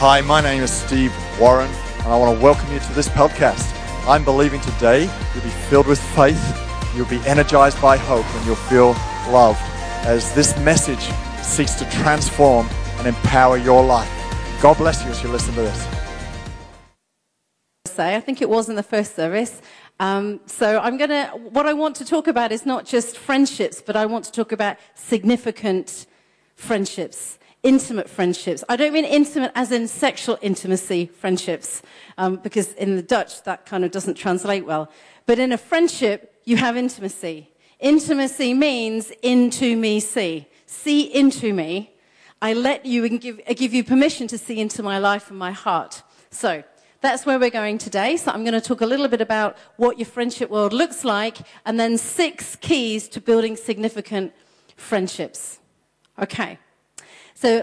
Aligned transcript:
Hi, 0.00 0.20
my 0.20 0.40
name 0.40 0.62
is 0.62 0.70
Steve 0.70 1.12
Warren, 1.40 1.68
and 1.68 2.06
I 2.06 2.16
want 2.16 2.38
to 2.38 2.40
welcome 2.40 2.72
you 2.72 2.78
to 2.78 2.92
this 2.92 3.08
podcast. 3.08 3.66
I'm 4.06 4.22
believing 4.22 4.60
today 4.60 5.10
you'll 5.34 5.42
be 5.42 5.50
filled 5.50 5.88
with 5.88 6.00
faith, 6.14 6.40
you'll 6.94 7.08
be 7.08 7.18
energized 7.26 7.82
by 7.82 7.96
hope, 7.96 8.24
and 8.24 8.46
you'll 8.46 8.54
feel 8.54 8.92
loved 9.32 9.58
as 10.06 10.32
this 10.36 10.56
message 10.60 11.10
seeks 11.42 11.74
to 11.80 11.90
transform 11.90 12.68
and 12.98 13.08
empower 13.08 13.56
your 13.56 13.84
life. 13.84 14.08
God 14.62 14.76
bless 14.76 15.04
you 15.04 15.10
as 15.10 15.20
you 15.20 15.30
listen 15.30 15.52
to 15.54 15.62
this. 15.62 15.88
Say, 17.88 18.14
I 18.14 18.20
think 18.20 18.40
it 18.40 18.48
was 18.48 18.68
in 18.68 18.76
the 18.76 18.84
first 18.84 19.16
service. 19.16 19.60
Um, 19.98 20.38
so 20.46 20.78
I'm 20.78 20.96
going 20.96 21.10
to, 21.10 21.26
what 21.50 21.66
I 21.66 21.72
want 21.72 21.96
to 21.96 22.04
talk 22.04 22.28
about 22.28 22.52
is 22.52 22.64
not 22.64 22.86
just 22.86 23.18
friendships, 23.18 23.82
but 23.84 23.96
I 23.96 24.06
want 24.06 24.24
to 24.26 24.30
talk 24.30 24.52
about 24.52 24.76
significant 24.94 26.06
friendships, 26.54 27.37
intimate 27.62 28.08
friendships. 28.08 28.62
I 28.68 28.76
don't 28.76 28.92
mean 28.92 29.04
intimate 29.04 29.52
as 29.54 29.72
in 29.72 29.88
sexual 29.88 30.38
intimacy 30.40 31.06
friendships, 31.06 31.82
um, 32.16 32.36
because 32.36 32.72
in 32.74 32.96
the 32.96 33.02
Dutch 33.02 33.42
that 33.44 33.66
kind 33.66 33.84
of 33.84 33.90
doesn't 33.90 34.14
translate 34.14 34.64
well. 34.64 34.90
But 35.26 35.38
in 35.38 35.52
a 35.52 35.58
friendship, 35.58 36.34
you 36.44 36.56
have 36.56 36.76
intimacy. 36.76 37.50
Intimacy 37.80 38.54
means 38.54 39.10
into 39.22 39.76
me 39.76 40.00
see. 40.00 40.48
See 40.66 41.02
into 41.02 41.52
me. 41.52 41.94
I 42.40 42.52
let 42.52 42.86
you 42.86 43.04
and 43.04 43.20
give, 43.20 43.40
I 43.48 43.52
give 43.52 43.74
you 43.74 43.82
permission 43.82 44.28
to 44.28 44.38
see 44.38 44.60
into 44.60 44.82
my 44.82 44.98
life 44.98 45.30
and 45.30 45.38
my 45.38 45.50
heart. 45.52 46.02
So, 46.30 46.62
that's 47.00 47.24
where 47.24 47.38
we're 47.38 47.50
going 47.50 47.78
today. 47.78 48.16
So 48.16 48.32
I'm 48.32 48.42
going 48.42 48.54
to 48.54 48.60
talk 48.60 48.80
a 48.80 48.86
little 48.86 49.06
bit 49.06 49.20
about 49.20 49.56
what 49.76 49.98
your 49.98 50.06
friendship 50.06 50.50
world 50.50 50.72
looks 50.72 51.04
like 51.04 51.38
and 51.64 51.78
then 51.78 51.96
six 51.96 52.56
keys 52.56 53.08
to 53.10 53.20
building 53.20 53.56
significant 53.56 54.32
friendships. 54.76 55.60
Okay. 56.18 56.58
So 57.40 57.62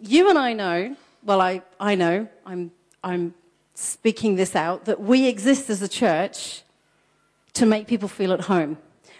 you 0.00 0.28
and 0.28 0.36
I 0.36 0.54
know, 0.54 0.96
well, 1.22 1.40
I, 1.40 1.62
I 1.78 1.94
know, 1.94 2.26
I'm, 2.44 2.72
I'm 3.04 3.32
speaking 3.74 4.34
this 4.34 4.56
out, 4.56 4.86
that 4.86 5.00
we 5.00 5.28
exist 5.28 5.70
as 5.70 5.80
a 5.82 5.86
church 5.86 6.62
to 7.52 7.64
make 7.64 7.86
people 7.86 8.08
feel 8.08 8.32
at 8.32 8.40
home. 8.40 8.76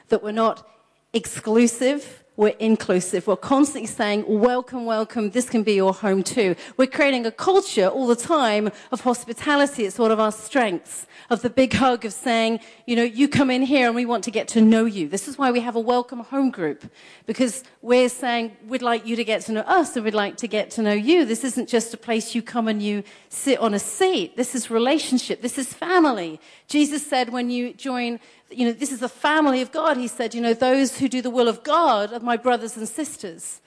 That 0.09 0.21
we're 0.21 0.33
not 0.33 0.69
exclusive, 1.13 2.24
we're 2.37 2.55
inclusive. 2.59 3.27
We're 3.27 3.37
constantly 3.37 3.87
saying, 3.87 4.25
welcome, 4.27 4.87
welcome, 4.87 5.31
this 5.31 5.49
can 5.49 5.63
be 5.63 5.75
your 5.75 5.95
home 5.95 6.23
too. 6.23 6.57
We're 6.77 6.89
creating 6.89 7.27
a 7.27 7.31
culture 7.31 7.87
all 7.87 8.07
the 8.07 8.17
time 8.17 8.71
of 8.91 9.03
hospitality. 9.03 9.85
It's 9.85 9.99
one 9.99 10.11
of 10.11 10.19
our 10.19 10.33
strengths, 10.33 11.07
of 11.31 11.43
the 11.43 11.51
big 11.51 11.73
hug 11.73 12.05
of 12.05 12.13
saying, 12.13 12.61
you 12.87 12.97
know, 12.97 13.05
you 13.05 13.29
come 13.29 13.51
in 13.51 13.63
here 13.63 13.87
and 13.87 13.95
we 13.95 14.05
want 14.05 14.25
to 14.25 14.31
get 14.31 14.49
to 14.49 14.61
know 14.61 14.85
you. 14.85 15.09
This 15.09 15.29
is 15.29 15.39
why 15.39 15.53
we 15.53 15.61
have 15.61 15.77
a 15.77 15.81
welcome 15.81 16.21
home 16.21 16.51
group, 16.51 16.91
because 17.27 17.63
we're 17.83 18.09
saying, 18.09 18.57
we'd 18.67 18.83
like 18.83 19.07
you 19.07 19.15
to 19.17 19.25
get 19.25 19.43
to 19.43 19.53
know 19.53 19.61
us 19.61 19.95
and 19.95 20.05
we'd 20.05 20.15
like 20.15 20.37
to 20.39 20.49
get 20.49 20.71
to 20.73 20.83
know 20.83 20.93
you. 20.93 21.25
This 21.25 21.45
isn't 21.45 21.69
just 21.69 21.95
a 21.95 21.97
place 21.97 22.35
you 22.35 22.43
come 22.43 22.67
and 22.67 22.83
you 22.83 23.05
sit 23.29 23.59
on 23.61 23.75
a 23.75 23.79
seat. 23.79 24.37
This 24.37 24.55
is 24.55 24.71
relationship. 24.71 25.41
This 25.41 25.57
is 25.57 25.73
family. 25.73 26.41
Jesus 26.67 27.07
said 27.07 27.31
when 27.31 27.51
you 27.51 27.75
join 27.75 28.19
you 28.57 28.67
know, 28.67 28.73
this 28.73 28.93
is 28.93 29.01
the 29.01 29.09
family 29.09 29.61
of 29.61 29.73
God. 29.73 29.97
He 29.97 30.09
said, 30.09 30.35
you 30.35 30.41
know, 30.41 30.55
those 30.55 30.99
who 30.99 31.09
do 31.09 31.21
the 31.21 31.31
will 31.31 31.49
of 31.49 31.63
God 31.63 32.13
are 32.13 32.21
my 32.21 32.37
brothers 32.37 32.77
and 32.77 32.89
sisters. 32.89 33.61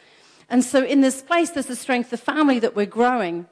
And 0.49 0.63
so 0.63 0.83
in 0.83 1.01
this 1.01 1.21
place, 1.21 1.51
there's 1.51 1.69
a 1.69 1.75
strength 1.75 2.13
of 2.13 2.19
family 2.19 2.59
that 2.59 2.75
we're 2.75 2.85
growing, 2.85 3.47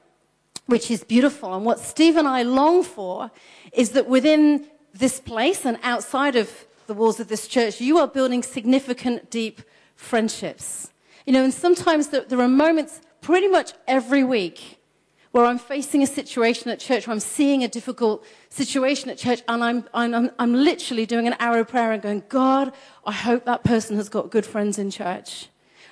which 0.66 0.89
is 0.89 1.03
beautiful. 1.03 1.53
And 1.53 1.66
what 1.66 1.80
Steve 1.80 2.16
and 2.16 2.28
I 2.28 2.44
long 2.44 2.83
for 2.83 3.31
is 3.73 3.91
that 3.91 4.08
within 4.08 4.67
this 4.94 5.19
place 5.19 5.66
and 5.66 5.78
outside 5.83 6.36
of 6.36 6.66
the 6.88 6.94
walls 6.94 7.19
of 7.19 7.28
this 7.28 7.47
church, 7.47 7.81
you 7.81 7.97
are 7.97 8.08
building 8.08 8.44
significant, 8.44 9.30
deep 9.30 9.61
friendships. 9.95 10.91
You 11.25 11.33
know, 11.33 11.44
and 11.44 11.53
sometimes 11.53 12.08
there 12.08 12.39
are 12.39 12.47
moments 12.47 13.02
pretty 13.22 13.47
much 13.47 13.73
every 13.88 14.23
week 14.23 14.80
where 15.36 15.44
I'm 15.44 15.59
facing 15.59 16.02
a 16.02 16.08
situation 16.08 16.72
at 16.72 16.80
church, 16.80 17.08
where 17.08 17.14
I'm 17.14 17.19
seeing 17.19 17.61
a 17.66 17.67
difficult 17.67 18.25
situation 18.47 19.09
at 19.09 19.18
church, 19.18 19.41
and 19.50 19.62
I'm, 19.62 19.84
I'm, 19.94 20.31
I'm 20.40 20.53
literally 20.53 21.06
doing 21.06 21.28
an 21.28 21.35
arrow 21.41 21.66
prayer 21.66 21.91
and 21.91 22.01
going, 22.01 22.23
God, 22.29 22.72
I 23.06 23.12
hope 23.12 23.44
that 23.44 23.62
person 23.66 23.97
has 23.97 24.07
got 24.07 24.31
good 24.31 24.46
friends 24.46 24.79
in 24.79 24.90
church. 24.90 25.50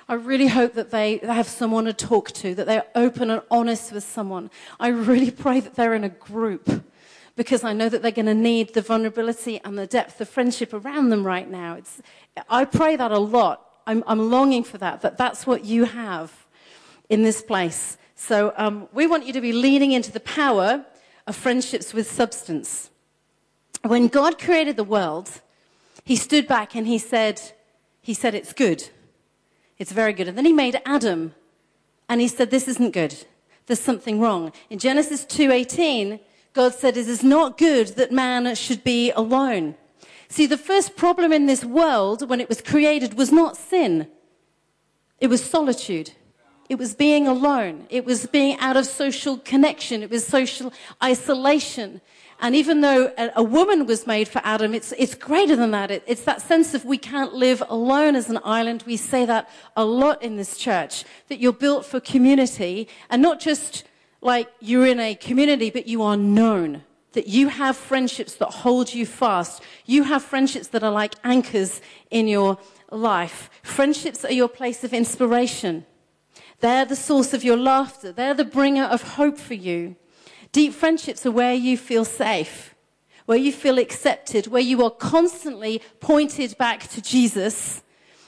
I 0.08 0.14
really 0.14 0.46
hope 0.46 0.72
that 0.72 0.90
they 0.90 1.18
have 1.18 1.46
someone 1.46 1.84
to 1.84 1.92
talk 1.92 2.30
to, 2.30 2.54
that 2.54 2.64
they're 2.66 2.86
open 2.94 3.28
and 3.28 3.42
honest 3.50 3.92
with 3.92 4.02
someone. 4.02 4.50
I 4.80 4.88
really 4.88 5.30
pray 5.30 5.60
that 5.60 5.74
they're 5.74 5.92
in 5.92 6.04
a 6.04 6.08
group 6.08 6.82
because 7.36 7.64
I 7.64 7.74
know 7.74 7.90
that 7.90 8.00
they're 8.00 8.12
going 8.12 8.24
to 8.24 8.32
need 8.32 8.72
the 8.72 8.80
vulnerability 8.80 9.60
and 9.62 9.76
the 9.76 9.86
depth 9.86 10.22
of 10.22 10.28
friendship 10.30 10.72
around 10.72 11.10
them 11.10 11.22
right 11.22 11.50
now. 11.50 11.74
It's, 11.74 12.00
I 12.48 12.64
pray 12.64 12.96
that 12.96 13.12
a 13.12 13.18
lot. 13.18 13.60
I'm, 13.86 14.04
I'm 14.06 14.30
longing 14.30 14.64
for 14.64 14.78
that, 14.78 15.02
that 15.02 15.18
that's 15.18 15.46
what 15.46 15.66
you 15.66 15.84
have 15.84 16.46
in 17.10 17.24
this 17.24 17.42
place. 17.42 17.98
So 18.14 18.52
um, 18.56 18.88
we 18.92 19.06
want 19.06 19.26
you 19.26 19.32
to 19.32 19.40
be 19.40 19.52
leaning 19.52 19.92
into 19.92 20.12
the 20.12 20.20
power 20.20 20.84
of 21.26 21.36
friendships 21.36 21.92
with 21.92 22.10
substance. 22.10 22.90
When 23.82 24.08
God 24.08 24.38
created 24.38 24.76
the 24.76 24.84
world, 24.84 25.30
he 26.04 26.16
stood 26.16 26.46
back 26.46 26.74
and 26.74 26.86
he 26.86 26.98
said, 26.98 27.40
he 28.00 28.14
said, 28.14 28.34
it's 28.34 28.52
good. 28.52 28.88
It's 29.78 29.92
very 29.92 30.12
good. 30.12 30.28
And 30.28 30.38
then 30.38 30.44
he 30.44 30.52
made 30.52 30.80
Adam 30.86 31.34
and 32.08 32.20
he 32.20 32.28
said, 32.28 32.50
this 32.50 32.68
isn't 32.68 32.92
good. 32.92 33.26
There's 33.66 33.80
something 33.80 34.20
wrong. 34.20 34.52
In 34.70 34.78
Genesis 34.78 35.24
2.18, 35.24 36.20
God 36.52 36.74
said, 36.74 36.96
it 36.96 37.08
is 37.08 37.24
not 37.24 37.58
good 37.58 37.88
that 37.88 38.12
man 38.12 38.54
should 38.54 38.84
be 38.84 39.10
alone. 39.12 39.74
See, 40.28 40.46
the 40.46 40.58
first 40.58 40.96
problem 40.96 41.32
in 41.32 41.46
this 41.46 41.64
world 41.64 42.28
when 42.28 42.40
it 42.40 42.48
was 42.48 42.60
created 42.60 43.14
was 43.14 43.32
not 43.32 43.56
sin. 43.56 44.08
It 45.20 45.28
was 45.28 45.42
solitude. 45.42 46.12
It 46.68 46.78
was 46.78 46.94
being 46.94 47.26
alone. 47.26 47.86
It 47.90 48.04
was 48.04 48.26
being 48.26 48.58
out 48.58 48.76
of 48.76 48.86
social 48.86 49.38
connection. 49.38 50.02
It 50.02 50.10
was 50.10 50.26
social 50.26 50.72
isolation. 51.02 52.00
And 52.40 52.54
even 52.54 52.80
though 52.80 53.12
a, 53.18 53.30
a 53.36 53.42
woman 53.42 53.86
was 53.86 54.06
made 54.06 54.28
for 54.28 54.40
Adam, 54.44 54.74
it's, 54.74 54.92
it's 54.92 55.14
greater 55.14 55.56
than 55.56 55.70
that. 55.72 55.90
It, 55.90 56.02
it's 56.06 56.24
that 56.24 56.42
sense 56.42 56.74
of 56.74 56.84
we 56.84 56.98
can't 56.98 57.34
live 57.34 57.62
alone 57.68 58.16
as 58.16 58.30
an 58.30 58.38
island. 58.44 58.84
We 58.86 58.96
say 58.96 59.24
that 59.26 59.48
a 59.76 59.84
lot 59.84 60.22
in 60.22 60.36
this 60.36 60.56
church, 60.56 61.04
that 61.28 61.38
you're 61.38 61.52
built 61.52 61.84
for 61.84 62.00
community 62.00 62.88
and 63.10 63.20
not 63.22 63.40
just 63.40 63.84
like 64.20 64.48
you're 64.60 64.86
in 64.86 65.00
a 65.00 65.14
community, 65.14 65.70
but 65.70 65.86
you 65.86 66.02
are 66.02 66.16
known. 66.16 66.82
That 67.12 67.28
you 67.28 67.48
have 67.48 67.76
friendships 67.76 68.34
that 68.36 68.50
hold 68.50 68.92
you 68.92 69.06
fast. 69.06 69.62
You 69.86 70.02
have 70.04 70.22
friendships 70.24 70.68
that 70.68 70.82
are 70.82 70.90
like 70.90 71.14
anchors 71.22 71.80
in 72.10 72.26
your 72.26 72.58
life. 72.90 73.50
Friendships 73.62 74.24
are 74.24 74.32
your 74.32 74.48
place 74.48 74.82
of 74.82 74.92
inspiration. 74.92 75.86
They're 76.64 76.86
the 76.86 76.96
source 76.96 77.34
of 77.34 77.44
your 77.44 77.58
laughter. 77.58 78.10
They're 78.10 78.32
the 78.32 78.42
bringer 78.42 78.84
of 78.84 79.02
hope 79.02 79.36
for 79.36 79.52
you. 79.52 79.96
Deep 80.50 80.72
friendships 80.72 81.26
are 81.26 81.30
where 81.30 81.52
you 81.52 81.76
feel 81.76 82.06
safe, 82.06 82.74
where 83.26 83.36
you 83.36 83.52
feel 83.52 83.76
accepted, 83.76 84.46
where 84.46 84.62
you 84.62 84.82
are 84.82 84.90
constantly 84.90 85.82
pointed 86.00 86.56
back 86.56 86.88
to 86.88 87.02
Jesus, 87.02 87.82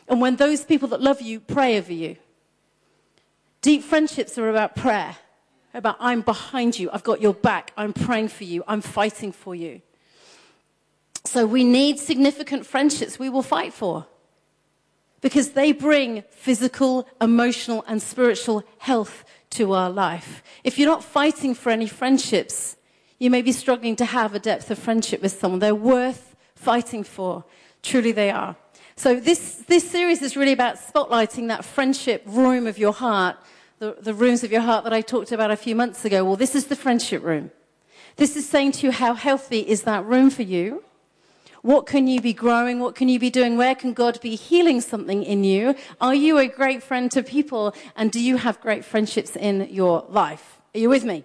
and 0.06 0.20
when 0.20 0.36
those 0.36 0.66
people 0.66 0.86
that 0.88 1.00
love 1.00 1.22
you 1.22 1.41
pray 1.41 1.78
over 1.78 1.94
you. 1.94 2.16
Deep 3.62 3.82
friendships 3.82 4.36
are 4.36 4.50
about 4.50 4.76
prayer, 4.76 5.16
about 5.72 5.97
I'm 5.98 6.20
behind 6.20 6.78
you, 6.78 6.91
I've 6.92 7.04
got 7.04 7.22
your 7.22 7.32
back, 7.32 7.72
I'm 7.74 7.94
praying 7.94 8.28
for 8.28 8.44
you, 8.44 8.62
I'm 8.68 8.82
fighting 8.82 9.32
for 9.32 9.54
you. 9.54 9.80
So 11.24 11.47
we 11.47 11.64
need 11.64 11.98
significant 11.98 12.66
friendships 12.66 13.18
we 13.18 13.30
will 13.30 13.41
fight 13.41 13.72
for 13.72 14.06
because 15.26 15.50
they 15.50 15.72
bring 15.72 16.22
physical, 16.31 17.04
emotional, 17.20 17.84
and 17.88 18.00
spiritual 18.00 18.62
health 18.78 19.25
to 19.50 19.72
our 19.72 19.91
life. 19.91 20.41
If 20.62 20.78
you're 20.78 20.88
not 20.88 21.03
fighting 21.03 21.53
for 21.53 21.70
any 21.70 21.88
friendships, 21.88 22.76
you 23.19 23.28
may 23.28 23.42
be 23.42 23.50
struggling 23.50 23.97
to 23.97 24.04
have 24.04 24.36
a 24.36 24.38
depth 24.38 24.70
of 24.70 24.78
friendship 24.78 25.20
with 25.20 25.32
someone. 25.32 25.59
They're 25.59 25.75
worth 25.75 26.36
fighting 26.54 27.03
for. 27.03 27.44
Truly, 27.82 28.12
they 28.12 28.31
are. 28.31 28.54
So, 28.94 29.19
this, 29.19 29.65
this 29.66 29.91
series 29.91 30.22
is 30.22 30.36
really 30.36 30.53
about 30.53 30.76
spotlighting 30.76 31.48
that 31.48 31.65
friendship 31.65 32.22
room 32.25 32.68
of 32.68 32.78
your 32.78 32.92
heart, 32.92 33.36
the, 33.80 33.97
the 34.01 34.15
rooms 34.15 34.45
of 34.45 34.53
your 34.53 34.60
heart 34.60 34.84
that 34.84 34.92
I 34.92 35.01
talked 35.01 35.33
about 35.33 35.51
a 35.51 35.56
few 35.56 35.74
months 35.74 36.04
ago. 36.04 36.24
Well, 36.24 36.36
this 36.36 36.54
is 36.54 36.66
the 36.66 36.77
friendship 36.77 37.24
room. 37.24 37.51
This 38.15 38.36
is 38.36 38.48
saying 38.48 38.72
to 38.78 38.86
you 38.86 38.92
how 38.92 39.15
healthy 39.15 39.68
is 39.68 39.83
that 39.83 40.04
room 40.04 40.30
for 40.30 40.42
you 40.42 40.84
what 41.66 41.84
can 41.84 42.07
you 42.07 42.21
be 42.21 42.33
growing? 42.33 42.78
What 42.78 42.95
can 42.95 43.09
you 43.09 43.18
be 43.18 43.28
doing? 43.28 43.57
Where 43.57 43.74
can 43.74 43.92
God 43.92 44.21
be 44.21 44.36
healing 44.36 44.80
something 44.80 45.24
in 45.24 45.42
you? 45.42 45.74
Are 46.01 46.15
you 46.15 46.39
a 46.39 46.47
great 46.47 46.80
friend 46.80 47.10
to 47.10 47.24
people? 47.24 47.74
And 47.97 48.13
do 48.13 48.21
you 48.21 48.36
have 48.36 48.60
great 48.60 48.84
friendships 48.84 49.34
in 49.34 49.68
your 49.68 50.04
life? 50.09 50.60
Are 50.77 50.78
you 50.78 50.89
with 50.89 51.04
me? 51.04 51.24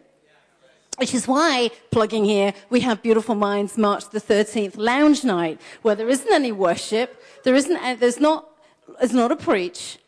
Which 0.97 1.13
is 1.13 1.27
why, 1.27 1.69
plugging 1.91 2.25
here, 2.25 2.55
we 2.71 2.79
have 2.79 3.03
Beautiful 3.03 3.35
Minds 3.35 3.77
March 3.77 4.09
the 4.09 4.19
13th 4.19 4.77
lounge 4.77 5.23
night, 5.23 5.61
where 5.83 5.93
there 5.93 6.09
isn't 6.09 6.33
any 6.33 6.51
worship, 6.51 7.23
there 7.43 7.53
isn't, 7.53 7.77
uh, 7.77 7.95
there's 7.99 8.19
not, 8.19 8.49
there's 8.99 9.13
not 9.13 9.31
a 9.31 9.35
preach. 9.35 9.99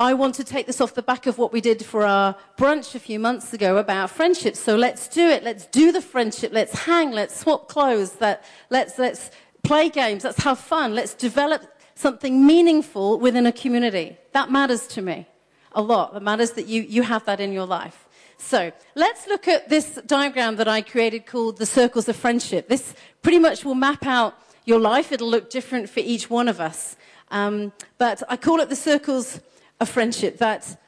I 0.00 0.14
want 0.14 0.36
to 0.36 0.44
take 0.44 0.66
this 0.66 0.80
off 0.80 0.94
the 0.94 1.02
back 1.02 1.26
of 1.26 1.38
what 1.38 1.52
we 1.52 1.60
did 1.60 1.84
for 1.84 2.04
our 2.04 2.36
brunch 2.56 2.94
a 2.94 3.00
few 3.00 3.18
months 3.18 3.52
ago 3.52 3.78
about 3.78 4.10
friendship. 4.10 4.54
So 4.54 4.76
let's 4.76 5.08
do 5.08 5.26
it. 5.28 5.42
Let's 5.42 5.66
do 5.66 5.90
the 5.90 6.00
friendship. 6.00 6.52
Let's 6.52 6.80
hang. 6.80 7.10
Let's 7.10 7.36
swap 7.36 7.66
clothes. 7.66 8.12
That, 8.12 8.44
let's, 8.70 8.96
let's 8.96 9.32
play 9.68 9.90
games, 9.90 10.24
let's 10.24 10.42
have 10.42 10.58
fun, 10.58 10.94
let's 10.94 11.12
develop 11.12 11.60
something 11.94 12.46
meaningful 12.46 13.18
within 13.18 13.44
a 13.46 13.52
community. 13.52 14.16
That 14.32 14.50
matters 14.50 14.86
to 14.94 15.02
me 15.02 15.26
a 15.72 15.82
lot. 15.82 16.16
It 16.16 16.22
matters 16.22 16.52
that 16.52 16.66
you, 16.66 16.80
you 16.82 17.02
have 17.02 17.26
that 17.26 17.38
in 17.38 17.52
your 17.52 17.66
life. 17.66 18.08
So 18.38 18.72
let's 18.94 19.26
look 19.26 19.46
at 19.46 19.68
this 19.68 20.00
diagram 20.06 20.56
that 20.56 20.68
I 20.68 20.80
created 20.80 21.26
called 21.26 21.58
the 21.58 21.66
circles 21.66 22.08
of 22.08 22.16
friendship. 22.16 22.68
This 22.68 22.94
pretty 23.20 23.38
much 23.38 23.62
will 23.62 23.74
map 23.74 24.06
out 24.06 24.32
your 24.64 24.80
life. 24.80 25.12
It'll 25.12 25.28
look 25.28 25.50
different 25.50 25.90
for 25.90 26.00
each 26.00 26.30
one 26.30 26.48
of 26.48 26.60
us. 26.60 26.96
Um, 27.30 27.72
but 27.98 28.22
I 28.30 28.36
call 28.38 28.60
it 28.60 28.70
the 28.70 28.82
circles 28.90 29.40
of 29.80 29.88
friendship. 29.90 30.38
That 30.38 30.80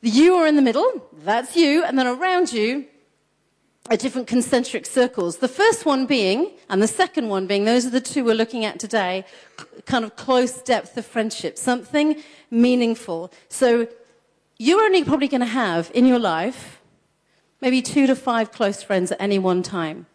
you 0.00 0.36
are 0.36 0.46
in 0.46 0.56
the 0.56 0.62
middle, 0.62 1.06
that's 1.22 1.54
you, 1.54 1.84
and 1.84 1.98
then 1.98 2.06
around 2.06 2.50
you 2.50 2.86
are 3.90 3.96
different 3.96 4.28
concentric 4.28 4.86
circles. 4.86 5.38
The 5.38 5.48
first 5.48 5.84
one 5.84 6.06
being, 6.06 6.52
and 6.68 6.80
the 6.80 6.88
second 6.88 7.28
one 7.28 7.46
being, 7.46 7.64
those 7.64 7.84
are 7.84 7.90
the 7.90 8.00
two 8.00 8.24
we're 8.24 8.34
looking 8.34 8.64
at 8.64 8.78
today, 8.78 9.24
kind 9.86 10.04
of 10.04 10.14
close 10.16 10.62
depth 10.62 10.96
of 10.96 11.04
friendship, 11.04 11.58
something 11.58 12.22
meaningful. 12.50 13.32
So 13.48 13.88
you're 14.58 14.82
only 14.82 15.02
probably 15.02 15.28
going 15.28 15.40
to 15.40 15.46
have 15.46 15.90
in 15.94 16.06
your 16.06 16.20
life 16.20 16.80
maybe 17.60 17.80
two 17.80 18.06
to 18.06 18.16
five 18.16 18.52
close 18.52 18.82
friends 18.82 19.12
at 19.12 19.20
any 19.20 19.38
one 19.38 19.62
time. 19.62 20.06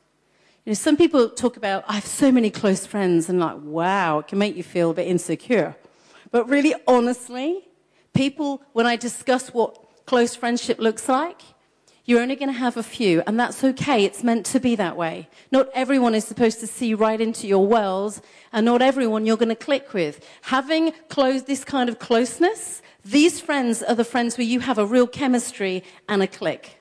You 0.65 0.71
know, 0.71 0.73
some 0.73 0.97
people 0.97 1.29
talk 1.29 1.55
about, 1.55 1.85
I 1.87 1.93
have 1.93 2.05
so 2.05 2.29
many 2.31 2.49
close 2.49 2.85
friends, 2.85 3.29
and 3.29 3.39
like, 3.39 3.57
wow, 3.61 4.19
it 4.19 4.27
can 4.27 4.37
make 4.37 4.57
you 4.57 4.63
feel 4.63 4.91
a 4.91 4.93
bit 4.93 5.07
insecure. 5.07 5.75
But 6.29 6.49
really, 6.49 6.75
honestly, 6.87 7.65
people, 8.13 8.61
when 8.73 8.85
I 8.85 8.97
discuss 8.97 9.53
what 9.53 10.05
close 10.05 10.35
friendship 10.35 10.77
looks 10.79 11.07
like, 11.07 11.41
you're 12.07 12.21
only 12.21 12.37
going 12.37 12.51
to 12.51 12.57
have 12.57 12.77
a 12.77 12.83
few, 12.83 13.21
and 13.27 13.37
that's 13.37 13.65
okay. 13.65 14.05
It's 14.05 14.23
meant 14.23 14.45
to 14.47 14.61
be 14.61 14.77
that 14.77 14.95
way. 14.95 15.27
Not 15.51 15.67
everyone 15.73 16.15
is 16.15 16.23
supposed 16.23 16.61
to 16.61 16.67
see 16.67 16.93
right 16.93 17.19
into 17.19 17.47
your 17.47 17.67
wells, 17.67 18.21
and 18.53 18.65
not 18.65 18.81
everyone 18.81 19.25
you're 19.25 19.35
going 19.35 19.49
to 19.49 19.55
click 19.55 19.93
with. 19.93 20.25
Having 20.43 20.93
close, 21.09 21.43
this 21.43 21.65
kind 21.65 21.89
of 21.89 21.99
closeness, 21.99 22.81
these 23.03 23.41
friends 23.41 23.83
are 23.83 23.93
the 23.93 24.05
friends 24.05 24.37
where 24.37 24.47
you 24.47 24.61
have 24.61 24.77
a 24.77 24.85
real 24.85 25.05
chemistry 25.05 25.83
and 26.07 26.23
a 26.23 26.27
click. 26.27 26.79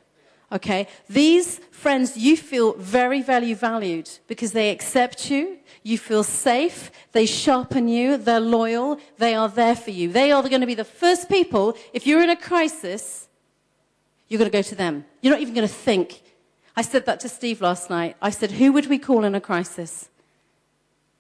Okay? 0.53 0.87
These 1.09 1.59
friends 1.73 2.17
you 2.17 2.37
feel 2.37 2.75
very, 2.75 3.21
very 3.21 3.53
valued 3.53 4.09
because 4.29 4.53
they 4.53 4.71
accept 4.71 5.29
you, 5.29 5.59
you 5.83 5.99
feel 5.99 6.23
safe, 6.23 6.93
they 7.11 7.27
sharpen 7.27 7.89
you, 7.89 8.17
they're 8.17 8.39
loyal, 8.39 9.01
they 9.19 9.35
are 9.35 9.49
there 9.49 9.75
for 9.75 9.91
you. 9.91 10.09
They 10.09 10.31
are 10.31 10.43
going 10.43 10.61
to 10.61 10.69
be 10.69 10.75
the 10.75 10.85
first 10.85 11.29
people, 11.29 11.77
if 11.93 12.07
you're 12.07 12.23
in 12.23 12.31
a 12.31 12.37
crisis, 12.37 13.27
you're 14.29 14.39
going 14.39 14.51
to 14.51 14.57
go 14.57 14.63
to 14.63 14.75
them. 14.75 15.05
You're 15.21 15.33
not 15.33 15.41
even 15.41 15.55
going 15.55 15.69
to 15.69 15.73
think. 15.73 16.23
I 16.77 16.83
said 16.83 17.07
that 17.07 17.21
to 17.21 17.29
Steve 17.29 17.61
last 17.61 17.91
night. 17.91 18.17
I 18.21 18.31
said, 18.31 18.53
Who 18.53 18.73
would 18.73 18.87
we 18.87 18.99
call 18.99 19.25
in 19.25 19.35
a 19.35 19.41
crisis? 19.41 20.09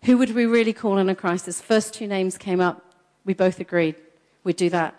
Who 0.05 0.19
would 0.19 0.35
we 0.35 0.47
really 0.47 0.73
call 0.73 0.99
in 0.99 1.09
a 1.09 1.15
crisis? 1.15 1.61
First 1.61 1.95
two 1.95 2.07
names 2.07 2.39
came 2.39 2.61
up. 2.61 2.95
We 3.25 3.35
both 3.35 3.59
agreed 3.61 3.97
we'd 4.47 4.57
do 4.57 4.71
that 4.71 4.95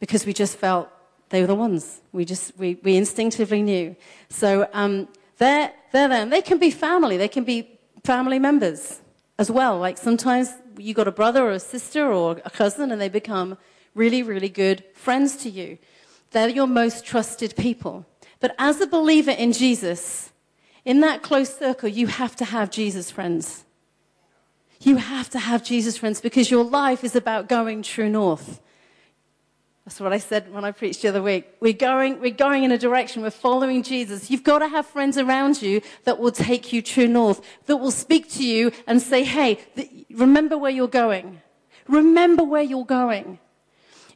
because 0.00 0.24
we 0.24 0.32
just 0.32 0.56
felt 0.56 0.88
they 1.28 1.42
were 1.42 1.46
the 1.46 1.54
ones. 1.54 2.00
We 2.12 2.24
just, 2.24 2.56
we, 2.58 2.78
we 2.82 2.96
instinctively 2.96 3.62
knew. 3.62 3.94
So 4.30 4.68
um, 4.72 5.08
they're, 5.36 5.72
they're 5.92 6.08
them. 6.08 6.30
They 6.30 6.40
can 6.40 6.58
be 6.58 6.70
family, 6.70 7.16
they 7.16 7.28
can 7.28 7.44
be 7.44 7.78
family 8.02 8.38
members 8.38 9.00
as 9.38 9.50
well. 9.50 9.78
Like 9.78 9.98
sometimes 9.98 10.52
you 10.78 10.94
got 10.94 11.06
a 11.06 11.12
brother 11.12 11.44
or 11.44 11.50
a 11.50 11.60
sister 11.60 12.10
or 12.10 12.40
a 12.44 12.50
cousin 12.50 12.90
and 12.90 13.00
they 13.00 13.10
become 13.10 13.58
really, 13.94 14.22
really 14.22 14.48
good 14.48 14.82
friends 14.94 15.36
to 15.36 15.50
you. 15.50 15.78
They're 16.34 16.48
your 16.48 16.66
most 16.66 17.06
trusted 17.06 17.54
people. 17.56 18.04
But 18.40 18.56
as 18.58 18.80
a 18.80 18.88
believer 18.88 19.30
in 19.30 19.52
Jesus, 19.52 20.32
in 20.84 20.98
that 21.00 21.22
close 21.22 21.56
circle, 21.56 21.88
you 21.88 22.08
have 22.08 22.34
to 22.36 22.44
have 22.44 22.70
Jesus 22.70 23.08
friends. 23.08 23.64
You 24.80 24.96
have 24.96 25.30
to 25.30 25.38
have 25.38 25.62
Jesus 25.62 25.96
friends 25.96 26.20
because 26.20 26.50
your 26.50 26.64
life 26.64 27.04
is 27.04 27.14
about 27.14 27.48
going 27.48 27.84
true 27.84 28.10
north. 28.10 28.60
That's 29.84 30.00
what 30.00 30.12
I 30.12 30.18
said 30.18 30.52
when 30.52 30.64
I 30.64 30.72
preached 30.72 31.02
the 31.02 31.08
other 31.08 31.22
week. 31.22 31.46
We're 31.60 31.72
going, 31.72 32.20
we're 32.20 32.32
going 32.32 32.64
in 32.64 32.72
a 32.72 32.78
direction, 32.78 33.22
we're 33.22 33.30
following 33.30 33.84
Jesus. 33.84 34.28
You've 34.28 34.42
got 34.42 34.58
to 34.58 34.66
have 34.66 34.86
friends 34.86 35.16
around 35.16 35.62
you 35.62 35.82
that 36.02 36.18
will 36.18 36.32
take 36.32 36.72
you 36.72 36.82
true 36.82 37.06
north, 37.06 37.40
that 37.66 37.76
will 37.76 37.92
speak 37.92 38.28
to 38.32 38.44
you 38.44 38.72
and 38.88 39.00
say, 39.00 39.22
hey, 39.22 39.60
th- 39.76 39.88
remember 40.10 40.58
where 40.58 40.72
you're 40.72 40.88
going. 40.88 41.42
Remember 41.86 42.42
where 42.42 42.62
you're 42.62 42.84
going. 42.84 43.38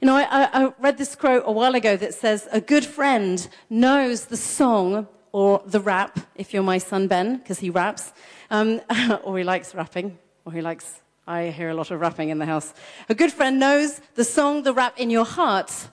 You 0.00 0.06
know, 0.06 0.14
I, 0.14 0.26
I, 0.52 0.72
read 0.78 0.96
this 0.96 1.16
quote 1.16 1.42
a 1.44 1.50
while 1.50 1.74
ago 1.74 1.96
that 1.96 2.14
says, 2.14 2.46
A 2.52 2.60
good 2.60 2.84
friend 2.84 3.48
knows 3.68 4.26
the 4.26 4.36
song 4.36 5.08
or 5.32 5.60
the 5.66 5.80
rap, 5.80 6.20
if 6.36 6.54
you're 6.54 6.62
my 6.62 6.78
son 6.78 7.08
Ben, 7.08 7.38
because 7.38 7.58
he 7.58 7.68
raps, 7.68 8.12
um, 8.48 8.80
or 9.24 9.38
he 9.38 9.42
likes 9.42 9.74
rapping, 9.74 10.16
or 10.44 10.52
he 10.52 10.60
likes, 10.60 11.00
I 11.26 11.48
hear 11.48 11.70
a 11.70 11.74
lot 11.74 11.90
of 11.90 12.00
rapping 12.00 12.28
in 12.28 12.38
the 12.38 12.46
house. 12.46 12.74
A 13.08 13.14
good 13.14 13.32
friend 13.32 13.58
knows 13.58 14.00
the 14.14 14.22
song, 14.22 14.62
the 14.62 14.72
rap 14.72 14.96
in 15.00 15.10
your 15.10 15.24
heart, 15.24 15.88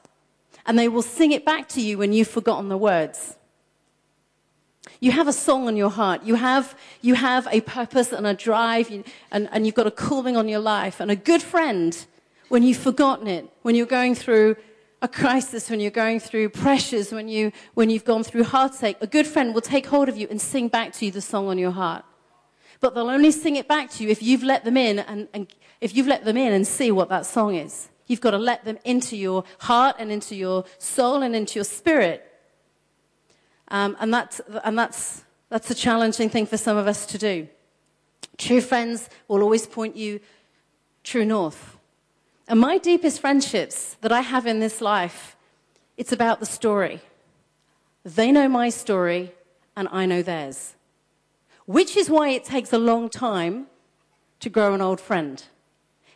and 0.67 0.77
they 0.77 0.87
will 0.87 1.01
sing 1.01 1.31
it 1.31 1.43
back 1.43 1.67
to 1.69 1.81
you 1.81 1.97
when 1.97 2.13
you've 2.13 2.27
forgotten 2.27 2.69
the 2.69 2.77
words. 2.77 3.35
You 4.99 5.13
have 5.13 5.27
a 5.27 5.33
song 5.33 5.65
on 5.67 5.75
your 5.75 5.89
heart. 5.89 6.21
You 6.23 6.35
have, 6.35 6.77
you 7.01 7.15
have 7.15 7.47
a 7.49 7.61
purpose 7.61 8.11
and 8.11 8.27
a 8.27 8.35
drive, 8.35 8.91
and, 9.31 9.49
and 9.51 9.65
you've 9.65 9.73
got 9.73 9.87
a 9.87 9.91
calling 9.91 10.37
on 10.37 10.47
your 10.47 10.59
life. 10.59 10.99
And 10.99 11.09
a 11.09 11.15
good 11.15 11.41
friend 11.41 12.05
when 12.49 12.63
you've 12.63 12.77
forgotten 12.77 13.27
it, 13.27 13.49
when 13.61 13.75
you're 13.75 13.85
going 13.85 14.15
through 14.15 14.55
a 15.01 15.07
crisis, 15.07 15.69
when 15.69 15.79
you're 15.79 15.91
going 15.91 16.19
through 16.19 16.49
pressures, 16.49 17.11
when, 17.11 17.27
you, 17.27 17.51
when 17.73 17.89
you've 17.89 18.05
gone 18.05 18.23
through 18.23 18.43
heartache, 18.43 18.97
a 19.01 19.07
good 19.07 19.27
friend 19.27 19.53
will 19.53 19.61
take 19.61 19.85
hold 19.87 20.09
of 20.09 20.17
you 20.17 20.27
and 20.29 20.41
sing 20.41 20.67
back 20.67 20.93
to 20.93 21.05
you 21.05 21.11
the 21.11 21.21
song 21.21 21.47
on 21.47 21.57
your 21.57 21.71
heart. 21.71 22.03
But 22.79 22.95
they'll 22.95 23.09
only 23.09 23.31
sing 23.31 23.55
it 23.55 23.67
back 23.67 23.89
to 23.91 24.03
you 24.03 24.09
if 24.09 24.21
you've 24.21 24.43
let 24.43 24.63
them 24.65 24.77
in 24.77 24.99
and, 24.99 25.27
and 25.33 25.47
if 25.81 25.95
you've 25.95 26.07
let 26.07 26.25
them 26.25 26.37
in 26.37 26.53
and 26.53 26.65
see 26.65 26.91
what 26.91 27.09
that 27.09 27.25
song 27.25 27.55
is. 27.55 27.89
You've 28.07 28.21
got 28.21 28.31
to 28.31 28.37
let 28.37 28.65
them 28.65 28.77
into 28.83 29.15
your 29.17 29.43
heart 29.59 29.95
and 29.99 30.11
into 30.11 30.35
your 30.35 30.65
soul 30.77 31.23
and 31.23 31.35
into 31.35 31.55
your 31.55 31.63
spirit. 31.63 32.23
Um, 33.69 33.97
and 33.99 34.13
that's, 34.13 34.41
and 34.63 34.77
that's, 34.77 35.23
that's 35.49 35.71
a 35.71 35.75
challenging 35.75 36.29
thing 36.29 36.45
for 36.45 36.57
some 36.57 36.77
of 36.77 36.87
us 36.87 37.05
to 37.07 37.17
do. 37.17 37.47
True 38.37 38.61
friends 38.61 39.09
will 39.27 39.41
always 39.41 39.65
point 39.65 39.95
you 39.95 40.19
true 41.03 41.25
north. 41.25 41.74
And 42.47 42.59
my 42.59 42.77
deepest 42.77 43.19
friendships 43.21 43.95
that 44.01 44.11
I 44.11 44.21
have 44.21 44.45
in 44.45 44.59
this 44.59 44.79
life, 44.79 45.35
it's 45.97 46.11
about 46.11 46.39
the 46.39 46.45
story. 46.45 47.01
They 48.03 48.31
know 48.31 48.47
my 48.47 48.69
story, 48.69 49.33
and 49.75 49.87
I 49.91 50.05
know 50.05 50.21
theirs. 50.21 50.75
Which 51.65 51.97
is 51.97 52.09
why 52.09 52.29
it 52.29 52.45
takes 52.45 52.71
a 52.71 52.77
long 52.77 53.09
time 53.09 53.65
to 54.41 54.49
grow 54.49 54.75
an 54.75 54.81
old 54.81 55.01
friend. 55.01 55.43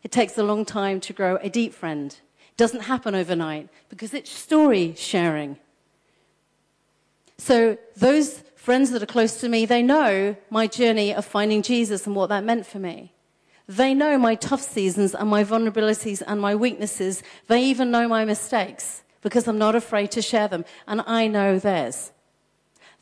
It 0.04 0.12
takes 0.12 0.38
a 0.38 0.44
long 0.44 0.66
time 0.66 1.00
to 1.02 1.14
grow 1.14 1.38
a 1.38 1.50
deep 1.50 1.74
friend. 1.74 2.12
It 2.12 2.58
doesn't 2.58 2.82
happen 2.82 3.16
overnight 3.16 3.70
because 3.90 4.14
it's 4.14 4.30
story 4.30 4.94
sharing. 4.96 5.58
So, 7.38 7.78
those 7.96 8.44
friends 8.56 8.92
that 8.92 9.02
are 9.02 9.08
close 9.08 9.40
to 9.40 9.50
me, 9.50 9.66
they 9.66 9.82
know 9.82 10.36
my 10.50 10.68
journey 10.68 11.14
of 11.14 11.26
finding 11.26 11.64
Jesus 11.64 12.06
and 12.06 12.16
what 12.16 12.30
that 12.30 12.44
meant 12.44 12.68
for 12.68 12.78
me. 12.78 13.14
They 13.70 13.94
know 13.94 14.18
my 14.18 14.34
tough 14.34 14.64
seasons 14.64 15.14
and 15.14 15.30
my 15.30 15.44
vulnerabilities 15.44 16.24
and 16.26 16.42
my 16.42 16.56
weaknesses. 16.56 17.22
They 17.46 17.64
even 17.66 17.92
know 17.92 18.08
my 18.08 18.26
mistakes 18.26 19.04
because 19.22 19.48
I'm 19.48 19.60
not 19.60 19.76
afraid 19.76 20.10
to 20.12 20.24
share 20.24 20.48
them, 20.48 20.66
and 20.88 21.04
I 21.06 21.28
know 21.28 21.60
theirs. 21.60 22.12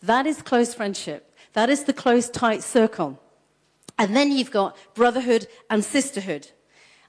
That 0.04 0.26
is 0.28 0.42
close 0.42 0.74
friendship. 0.74 1.34
That 1.54 1.70
is 1.70 1.86
the 1.86 1.94
close, 1.94 2.30
tight 2.30 2.64
circle. 2.64 3.18
And 3.98 4.14
then 4.14 4.30
you've 4.30 4.52
got 4.52 4.76
brotherhood 4.94 5.48
and 5.70 5.86
sisterhood. 5.86 6.52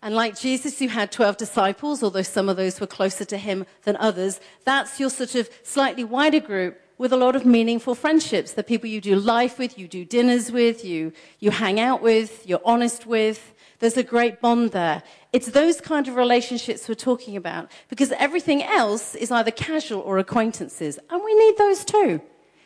And 0.03 0.15
like 0.15 0.39
Jesus, 0.39 0.79
who 0.79 0.87
had 0.87 1.11
12 1.11 1.37
disciples, 1.37 2.05
although 2.05 2.23
some 2.23 2.49
of 2.49 2.57
those 2.57 2.81
were 2.81 2.87
closer 2.87 3.25
to 3.25 3.37
him 3.37 3.67
than 3.83 3.97
others, 3.97 4.39
that's 4.65 5.01
your 5.01 5.11
sort 5.11 5.35
of 5.35 5.51
slightly 5.65 6.05
wider 6.05 6.39
group 6.39 6.81
with 6.99 7.13
a 7.13 7.17
lot 7.17 7.37
of 7.37 7.47
meaningful 7.47 7.95
friendships. 7.95 8.53
The 8.53 8.65
people 8.65 8.89
you 8.89 9.01
do 9.01 9.15
life 9.17 9.59
with, 9.59 9.79
you 9.79 9.89
do 9.89 10.05
dinners 10.05 10.51
with, 10.51 10.85
you, 10.85 11.13
you 11.39 11.53
hang 11.53 11.79
out 11.79 12.03
with, 12.03 12.47
you're 12.47 12.61
honest 12.65 13.07
with. 13.07 13.55
There's 13.79 13.97
a 13.97 14.03
great 14.03 14.41
bond 14.41 14.73
there. 14.73 15.05
It's 15.33 15.53
those 15.53 15.81
kind 15.81 16.09
of 16.09 16.17
relationships 16.17 16.89
we're 16.89 16.97
talking 16.97 17.37
about 17.37 17.71
because 17.89 18.11
everything 18.13 18.63
else 18.65 19.15
is 19.15 19.31
either 19.31 19.53
casual 19.53 20.01
or 20.01 20.19
acquaintances. 20.19 20.99
And 21.09 21.23
we 21.25 21.35
need 21.35 21.57
those 21.57 21.85
too. 21.85 22.21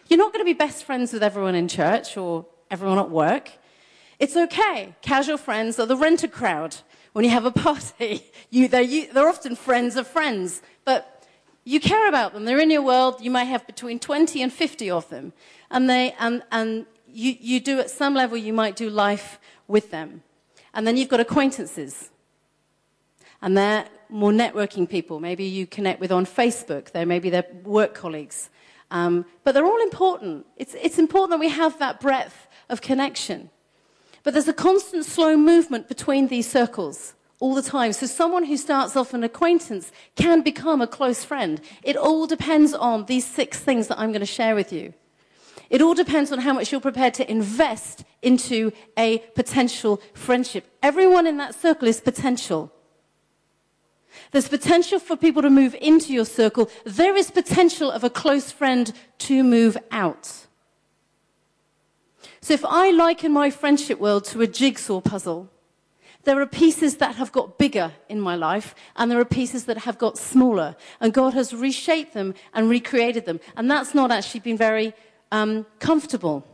You're 0.08 0.18
not 0.18 0.32
going 0.32 0.44
to 0.44 0.50
be 0.50 0.54
best 0.54 0.84
friends 0.84 1.12
with 1.12 1.22
everyone 1.22 1.54
in 1.54 1.68
church 1.68 2.16
or 2.16 2.46
everyone 2.70 2.98
at 2.98 3.10
work. 3.10 3.52
It's 4.18 4.36
okay. 4.36 4.94
Casual 5.02 5.36
friends 5.36 5.78
are 5.78 5.86
the 5.86 5.96
renter 5.96 6.28
crowd. 6.28 6.76
When 7.12 7.26
you 7.26 7.30
have 7.30 7.44
a 7.44 7.50
party, 7.50 8.24
you, 8.50 8.68
they're, 8.68 8.80
you, 8.80 9.12
they're 9.12 9.28
often 9.28 9.54
friends 9.54 9.96
of 9.96 10.06
friends. 10.06 10.62
But 10.84 11.21
you 11.64 11.80
care 11.80 12.08
about 12.08 12.32
them. 12.32 12.44
They're 12.44 12.58
in 12.58 12.70
your 12.70 12.82
world. 12.82 13.20
You 13.20 13.30
may 13.30 13.44
have 13.44 13.66
between 13.66 13.98
20 13.98 14.42
and 14.42 14.52
50 14.52 14.90
of 14.90 15.08
them. 15.08 15.32
And, 15.70 15.88
they, 15.88 16.14
and, 16.18 16.42
and 16.50 16.86
you, 17.06 17.36
you 17.38 17.60
do, 17.60 17.78
at 17.78 17.90
some 17.90 18.14
level, 18.14 18.36
you 18.36 18.52
might 18.52 18.76
do 18.76 18.90
life 18.90 19.38
with 19.68 19.90
them. 19.90 20.22
And 20.74 20.86
then 20.86 20.96
you've 20.96 21.08
got 21.08 21.20
acquaintances. 21.20 22.10
And 23.40 23.56
they're 23.56 23.86
more 24.08 24.32
networking 24.32 24.88
people. 24.88 25.20
Maybe 25.20 25.44
you 25.44 25.66
connect 25.66 26.00
with 26.00 26.10
on 26.12 26.26
Facebook. 26.26 26.90
They're 26.90 27.06
maybe 27.06 27.30
they're 27.30 27.46
work 27.64 27.94
colleagues. 27.94 28.50
Um, 28.90 29.24
but 29.44 29.52
they're 29.52 29.66
all 29.66 29.82
important. 29.82 30.46
It's, 30.56 30.74
it's 30.74 30.98
important 30.98 31.30
that 31.30 31.40
we 31.40 31.48
have 31.48 31.78
that 31.78 32.00
breadth 32.00 32.48
of 32.68 32.80
connection. 32.80 33.50
But 34.22 34.34
there's 34.34 34.48
a 34.48 34.52
constant 34.52 35.04
slow 35.04 35.36
movement 35.36 35.88
between 35.88 36.28
these 36.28 36.48
circles 36.48 37.14
all 37.42 37.56
the 37.56 37.60
time. 37.78 37.92
So 37.92 38.06
someone 38.06 38.44
who 38.44 38.56
starts 38.56 38.94
off 38.94 39.12
an 39.12 39.24
acquaintance 39.24 39.90
can 40.14 40.42
become 40.42 40.80
a 40.80 40.86
close 40.86 41.24
friend. 41.24 41.60
It 41.82 41.96
all 41.96 42.28
depends 42.28 42.72
on 42.72 43.06
these 43.06 43.26
six 43.26 43.58
things 43.58 43.88
that 43.88 43.98
I'm 43.98 44.12
going 44.12 44.20
to 44.20 44.36
share 44.40 44.54
with 44.54 44.72
you. 44.72 44.94
It 45.68 45.82
all 45.82 45.94
depends 45.94 46.30
on 46.30 46.38
how 46.38 46.52
much 46.52 46.70
you're 46.70 46.80
prepared 46.80 47.14
to 47.14 47.28
invest 47.28 48.04
into 48.22 48.70
a 48.96 49.18
potential 49.34 50.00
friendship. 50.14 50.64
Everyone 50.84 51.26
in 51.26 51.36
that 51.38 51.56
circle 51.56 51.88
is 51.88 52.00
potential. 52.00 52.72
There's 54.30 54.48
potential 54.48 55.00
for 55.00 55.16
people 55.16 55.42
to 55.42 55.50
move 55.50 55.74
into 55.80 56.12
your 56.12 56.26
circle. 56.26 56.70
There 56.84 57.16
is 57.16 57.32
potential 57.32 57.90
of 57.90 58.04
a 58.04 58.10
close 58.10 58.52
friend 58.52 58.92
to 59.18 59.42
move 59.42 59.76
out. 59.90 60.46
So 62.40 62.54
if 62.54 62.64
I 62.64 62.92
liken 62.92 63.32
my 63.32 63.50
friendship 63.50 63.98
world 63.98 64.26
to 64.26 64.42
a 64.42 64.46
jigsaw 64.46 65.00
puzzle, 65.00 65.51
there 66.24 66.40
are 66.40 66.46
pieces 66.46 66.96
that 66.98 67.16
have 67.16 67.32
got 67.32 67.58
bigger 67.58 67.92
in 68.08 68.20
my 68.20 68.36
life, 68.36 68.74
and 68.96 69.10
there 69.10 69.18
are 69.18 69.24
pieces 69.24 69.64
that 69.64 69.78
have 69.78 69.98
got 69.98 70.16
smaller. 70.16 70.76
And 71.00 71.12
God 71.12 71.34
has 71.34 71.54
reshaped 71.54 72.14
them 72.14 72.34
and 72.54 72.68
recreated 72.68 73.24
them. 73.24 73.40
And 73.56 73.70
that's 73.70 73.94
not 73.94 74.10
actually 74.10 74.40
been 74.40 74.56
very 74.56 74.94
um, 75.32 75.66
comfortable. 75.80 76.46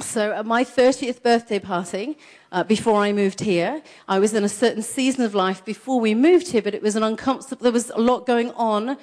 So, 0.00 0.32
at 0.32 0.46
my 0.46 0.64
30th 0.64 1.22
birthday 1.22 1.58
party, 1.58 2.16
uh, 2.52 2.64
before 2.64 3.00
I 3.00 3.12
moved 3.12 3.40
here, 3.40 3.82
I 4.08 4.18
was 4.18 4.32
in 4.34 4.44
a 4.44 4.48
certain 4.48 4.82
season 4.82 5.24
of 5.24 5.34
life 5.34 5.64
before 5.64 6.00
we 6.00 6.14
moved 6.14 6.48
here, 6.48 6.62
but 6.62 6.74
it 6.74 6.82
was 6.82 6.96
an 6.96 7.02
uncomfortable, 7.02 7.62
there 7.62 7.72
was 7.72 7.90
a 7.90 8.00
lot 8.00 8.24
going 8.24 8.50
on 8.52 8.96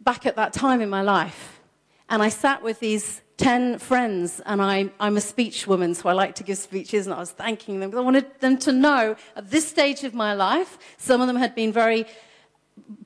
back 0.00 0.26
at 0.26 0.36
that 0.36 0.52
time 0.52 0.80
in 0.80 0.88
my 0.88 1.02
life. 1.02 1.60
And 2.08 2.22
I 2.22 2.28
sat 2.28 2.62
with 2.62 2.80
these 2.80 3.20
10 3.40 3.78
friends, 3.78 4.42
and 4.44 4.60
I, 4.60 4.90
am 5.00 5.16
a 5.16 5.20
speech 5.22 5.66
woman, 5.66 5.94
so 5.94 6.10
I 6.10 6.12
like 6.12 6.34
to 6.34 6.42
give 6.42 6.58
speeches, 6.58 7.06
and 7.06 7.14
I 7.14 7.18
was 7.18 7.30
thanking 7.30 7.80
them 7.80 7.88
because 7.88 8.02
I 8.02 8.04
wanted 8.04 8.38
them 8.40 8.58
to 8.58 8.70
know 8.70 9.16
at 9.34 9.50
this 9.50 9.66
stage 9.66 10.04
of 10.04 10.12
my 10.12 10.34
life, 10.34 10.76
some 10.98 11.22
of 11.22 11.26
them 11.26 11.36
had 11.36 11.54
been 11.54 11.72
very 11.72 12.04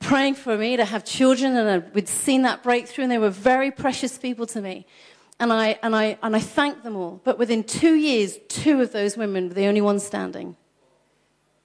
praying 0.01 0.35
for 0.35 0.59
me 0.59 0.77
to 0.77 0.85
have 0.85 1.05
children, 1.05 1.57
and 1.57 1.85
we'd 1.95 2.09
seen 2.09 2.43
that 2.43 2.65
breakthrough, 2.65 3.05
and 3.05 3.13
they 3.13 3.19
were 3.19 3.31
very 3.31 3.71
precious 3.71 4.19
people 4.19 4.45
to 4.47 4.61
me. 4.61 4.87
And 5.39 5.53
I, 5.53 5.79
and, 5.85 5.95
I, 5.95 6.19
and 6.21 6.35
I 6.35 6.41
thanked 6.41 6.83
them 6.83 6.97
all. 6.97 7.21
But 7.23 7.39
within 7.39 7.63
two 7.63 7.95
years, 7.95 8.37
two 8.49 8.81
of 8.83 8.91
those 8.91 9.17
women 9.17 9.47
were 9.49 9.55
the 9.55 9.67
only 9.67 9.83
ones 9.83 10.03
standing. 10.03 10.57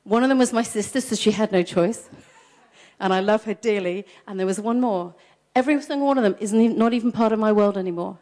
One 0.04 0.22
of 0.22 0.30
them 0.30 0.38
was 0.38 0.54
my 0.54 0.64
sister, 0.64 1.02
so 1.02 1.16
she 1.16 1.32
had 1.32 1.52
no 1.52 1.64
choice. 1.64 2.08
and 3.00 3.14
I 3.14 3.20
love 3.20 3.46
her 3.46 3.56
dearly. 3.56 4.06
And 4.28 4.40
there 4.40 4.46
was 4.46 4.62
one 4.62 4.80
more. 4.80 5.16
Every 5.56 5.82
single 5.82 6.06
one 6.06 6.20
of 6.20 6.24
them 6.24 6.36
is 6.40 6.54
not 6.54 6.94
even 6.94 7.12
part 7.12 7.32
of 7.32 7.40
my 7.40 7.52
world 7.52 7.76
anymore. 7.76 8.20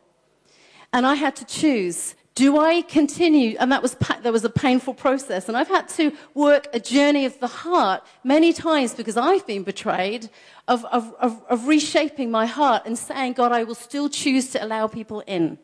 And 0.97 1.05
I 1.05 1.13
had 1.13 1.35
to 1.35 1.45
choose 1.45 2.15
do 2.33 2.59
I 2.59 2.83
continue? 2.83 3.57
And 3.59 3.71
that 3.71 3.81
was, 3.81 3.95
that 3.95 4.31
was 4.31 4.45
a 4.45 4.49
painful 4.49 4.93
process. 4.93 5.47
And 5.47 5.57
I've 5.57 5.67
had 5.67 5.89
to 5.89 6.11
work 6.35 6.67
a 6.71 6.79
journey 6.79 7.25
of 7.25 7.39
the 7.39 7.47
heart 7.47 8.03
many 8.23 8.53
times 8.53 8.93
because 8.93 9.17
I've 9.17 9.45
been 9.47 9.63
betrayed 9.63 10.29
of, 10.67 10.85
of, 10.85 11.15
of, 11.19 11.43
of, 11.49 11.67
reshaping 11.67 12.29
my 12.29 12.45
heart 12.45 12.83
and 12.85 12.95
saying, 12.95 13.33
God, 13.33 13.51
I 13.51 13.63
will 13.63 13.73
still 13.73 14.07
choose 14.07 14.51
to 14.51 14.63
allow 14.63 14.85
people 14.85 15.21
in. 15.25 15.57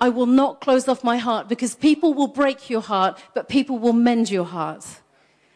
I 0.00 0.08
will 0.08 0.24
not 0.24 0.62
close 0.62 0.88
off 0.88 1.04
my 1.04 1.18
heart 1.18 1.50
because 1.50 1.74
people 1.74 2.14
will 2.14 2.28
break 2.28 2.70
your 2.70 2.80
heart, 2.80 3.22
but 3.34 3.50
people 3.50 3.78
will 3.78 3.92
mend 3.92 4.30
your 4.30 4.46
heart. 4.46 4.86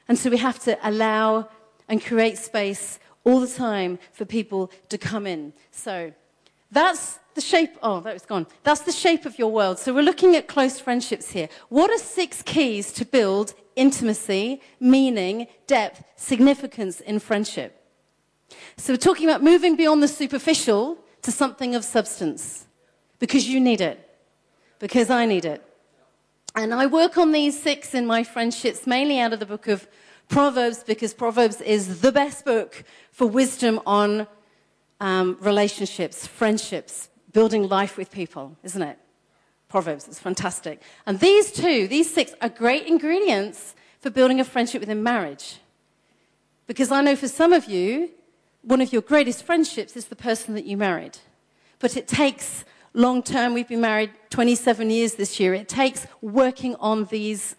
And 0.09 0.19
so 0.19 0.29
we 0.29 0.37
have 0.37 0.59
to 0.65 0.79
allow 0.87 1.49
and 1.89 2.05
create 2.05 2.37
space 2.37 2.99
all 3.25 3.41
the 3.41 3.49
time 3.49 3.99
for 4.13 4.27
people 4.27 4.71
to 4.91 4.99
come 4.99 5.27
in. 5.27 5.55
So 5.71 6.13
that's 6.71 7.19
the 7.39 7.43
shape, 7.43 7.79
oh, 7.85 8.01
that 8.01 8.13
was 8.13 8.27
gone. 8.27 8.49
That's 8.65 8.81
the 8.81 8.91
shape 8.91 9.25
of 9.25 9.39
your 9.39 9.53
world. 9.53 9.79
So 9.79 9.95
we're 9.95 10.03
looking 10.03 10.35
at 10.35 10.49
close 10.49 10.81
friendships 10.81 11.31
here. 11.31 11.49
What 11.69 11.89
are 11.89 11.99
six 11.99 12.43
keys 12.43 12.93
to 12.95 13.05
build 13.05 13.55
intimacy, 13.77 14.61
meaning, 14.81 15.47
depth, 15.69 16.03
significance 16.17 17.01
in 17.01 17.21
friendship? 17.21 17.81
So 18.77 18.93
we're 18.93 18.97
talking 18.97 19.29
about 19.29 19.45
moving 19.45 19.77
beyond 19.77 20.03
the 20.03 20.09
superficial 20.09 20.99
to 21.23 21.31
something 21.31 21.77
of 21.77 21.85
substance. 21.85 22.67
Because 23.21 23.49
you 23.49 23.61
need 23.61 23.81
it. 23.81 23.99
Because 24.81 25.09
I 25.09 25.25
need 25.25 25.45
it. 25.45 25.63
And 26.57 26.75
I 26.75 26.87
work 26.87 27.17
on 27.19 27.31
these 27.31 27.63
six 27.63 27.95
in 27.95 28.05
my 28.05 28.25
friendships, 28.25 28.85
mainly 28.85 29.21
out 29.21 29.33
of 29.33 29.39
the 29.39 29.47
book 29.47 29.69
of 29.69 29.87
Proverbs, 30.29 30.83
because 30.83 31.15
Proverbs 31.15 31.61
is 31.61 32.01
the 32.01 32.11
best 32.11 32.45
book 32.45 32.83
for 33.13 33.29
wisdom 33.29 33.81
on 33.87 34.27
um, 35.01 35.37
relationships, 35.41 36.27
friendships, 36.27 37.09
building 37.33 37.69
life 37.69 37.97
with 37.97 38.11
people, 38.11 38.57
isn't 38.63 38.83
it? 38.83 38.99
Proverbs, 39.69 40.09
it's 40.09 40.19
fantastic. 40.19 40.83
And 41.07 41.21
these 41.21 41.53
two, 41.53 41.89
these 41.89 42.13
six, 42.13 42.33
are 42.41 42.49
great 42.49 42.87
ingredients 42.87 43.75
for 44.01 44.11
building 44.11 44.41
a 44.41 44.45
friendship 44.45 44.81
within 44.81 45.03
marriage. 45.03 45.59
Because 46.67 46.91
I 46.91 47.03
know 47.03 47.17
for 47.17 47.29
some 47.29 47.53
of 47.53 47.67
you, 47.67 48.11
one 48.63 48.81
of 48.81 48.93
your 48.93 49.03
greatest 49.03 49.45
friendships 49.45 49.97
is 49.97 50.07
the 50.07 50.17
person 50.17 50.55
that 50.55 50.65
you 50.65 50.77
married. 50.77 51.19
But 51.79 51.97
it 51.97 52.09
takes 52.09 52.65
long 52.95 53.23
term, 53.23 53.55
we've 53.55 53.69
been 53.69 53.81
married 53.81 54.11
27 54.31 54.91
years 54.91 55.15
this 55.15 55.39
year, 55.39 55.55
it 55.55 55.69
takes 55.69 56.07
working 56.21 56.75
on 56.77 57.05
these 57.07 57.55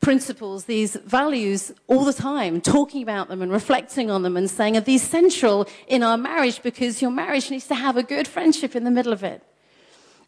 principles, 0.00 0.64
these 0.64 0.96
values 0.96 1.72
all 1.86 2.04
the 2.04 2.12
time, 2.12 2.60
talking 2.60 3.02
about 3.02 3.28
them 3.28 3.42
and 3.42 3.52
reflecting 3.52 4.10
on 4.10 4.22
them 4.22 4.36
and 4.36 4.50
saying, 4.50 4.76
are 4.76 4.80
these 4.80 5.02
central 5.02 5.68
in 5.86 6.02
our 6.02 6.16
marriage? 6.16 6.62
Because 6.62 7.02
your 7.02 7.10
marriage 7.10 7.50
needs 7.50 7.66
to 7.66 7.74
have 7.74 7.96
a 7.96 8.02
good 8.02 8.26
friendship 8.26 8.74
in 8.74 8.84
the 8.84 8.90
middle 8.90 9.12
of 9.12 9.22
it. 9.22 9.42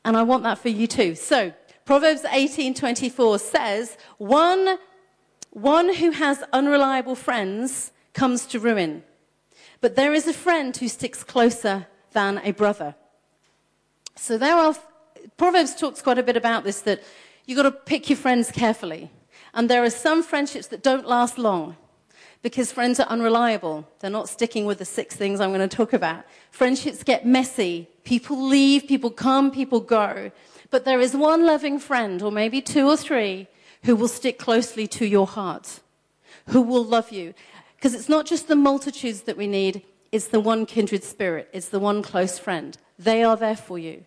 And 0.05 0.17
I 0.17 0.23
want 0.23 0.43
that 0.43 0.59
for 0.59 0.69
you 0.69 0.87
too. 0.87 1.15
So, 1.15 1.53
Proverbs 1.85 2.23
18:24 2.23 3.41
says, 3.41 3.97
one, 4.19 4.79
one 5.51 5.95
who 5.95 6.11
has 6.11 6.45
unreliable 6.53 7.15
friends 7.15 7.93
comes 8.13 8.47
to 8.47 8.61
ruin. 8.61 9.03
But 9.81 9.97
there 9.97 10.13
is 10.13 10.29
a 10.29 10.33
friend 10.33 10.77
who 10.77 10.89
sticks 10.89 11.25
closer 11.25 11.87
than 12.13 12.39
a 12.45 12.53
brother. 12.53 12.95
So 14.17 14.39
there 14.39 14.57
are, 14.57 14.77
Proverbs 15.37 15.75
talks 15.75 16.03
quite 16.03 16.19
a 16.19 16.23
bit 16.23 16.37
about 16.37 16.65
this, 16.65 16.81
that 16.83 17.03
you've 17.47 17.57
got 17.57 17.63
to 17.65 17.73
pick 17.73 18.11
your 18.11 18.17
friends 18.17 18.51
carefully. 18.51 19.11
And 19.55 19.69
there 19.69 19.85
are 19.85 19.91
some 19.91 20.23
friendships 20.23 20.67
that 20.69 20.83
don't 20.83 21.07
last 21.07 21.39
long 21.39 21.77
because 22.43 22.73
friends 22.73 22.99
are 22.99 23.07
unreliable. 23.07 23.87
They're 24.01 24.11
not 24.11 24.29
sticking 24.29 24.67
with 24.67 24.79
the 24.79 24.85
six 24.85 25.15
things 25.15 25.41
I'm 25.41 25.51
going 25.51 25.69
to 25.69 25.77
talk 25.77 25.93
about. 25.93 26.25
Friendships 26.51 27.03
get 27.03 27.25
messy. 27.25 27.89
People 28.05 28.43
leave, 28.47 28.89
people 28.89 29.11
come, 29.11 29.51
people 29.51 29.81
go. 29.81 30.33
But 30.71 30.85
there 30.85 31.01
is 31.01 31.15
one 31.15 31.47
loving 31.47 31.79
friend, 31.79 32.23
or 32.23 32.33
maybe 32.33 32.61
two 32.61 32.89
or 32.89 32.97
three, 32.97 33.47
who 33.85 33.95
will 33.95 34.09
stick 34.09 34.39
closely 34.39 34.87
to 34.89 35.07
your 35.07 35.27
heart, 35.27 35.81
who 36.49 36.63
will 36.63 36.85
love 36.85 37.13
you. 37.13 37.35
Because 37.77 37.95
it's 37.95 38.09
not 38.09 38.27
just 38.27 38.49
the 38.49 38.57
multitudes 38.57 39.23
that 39.23 39.37
we 39.37 39.47
need, 39.47 39.83
it's 40.11 40.29
the 40.29 40.41
one 40.41 40.67
kindred 40.67 41.05
spirit, 41.05 41.49
it's 41.53 41.69
the 41.69 41.81
one 41.81 42.03
close 42.03 42.39
friend. 42.39 42.77
They 42.99 43.23
are 43.23 43.37
there 43.37 43.57
for 43.57 43.79
you. 43.79 44.05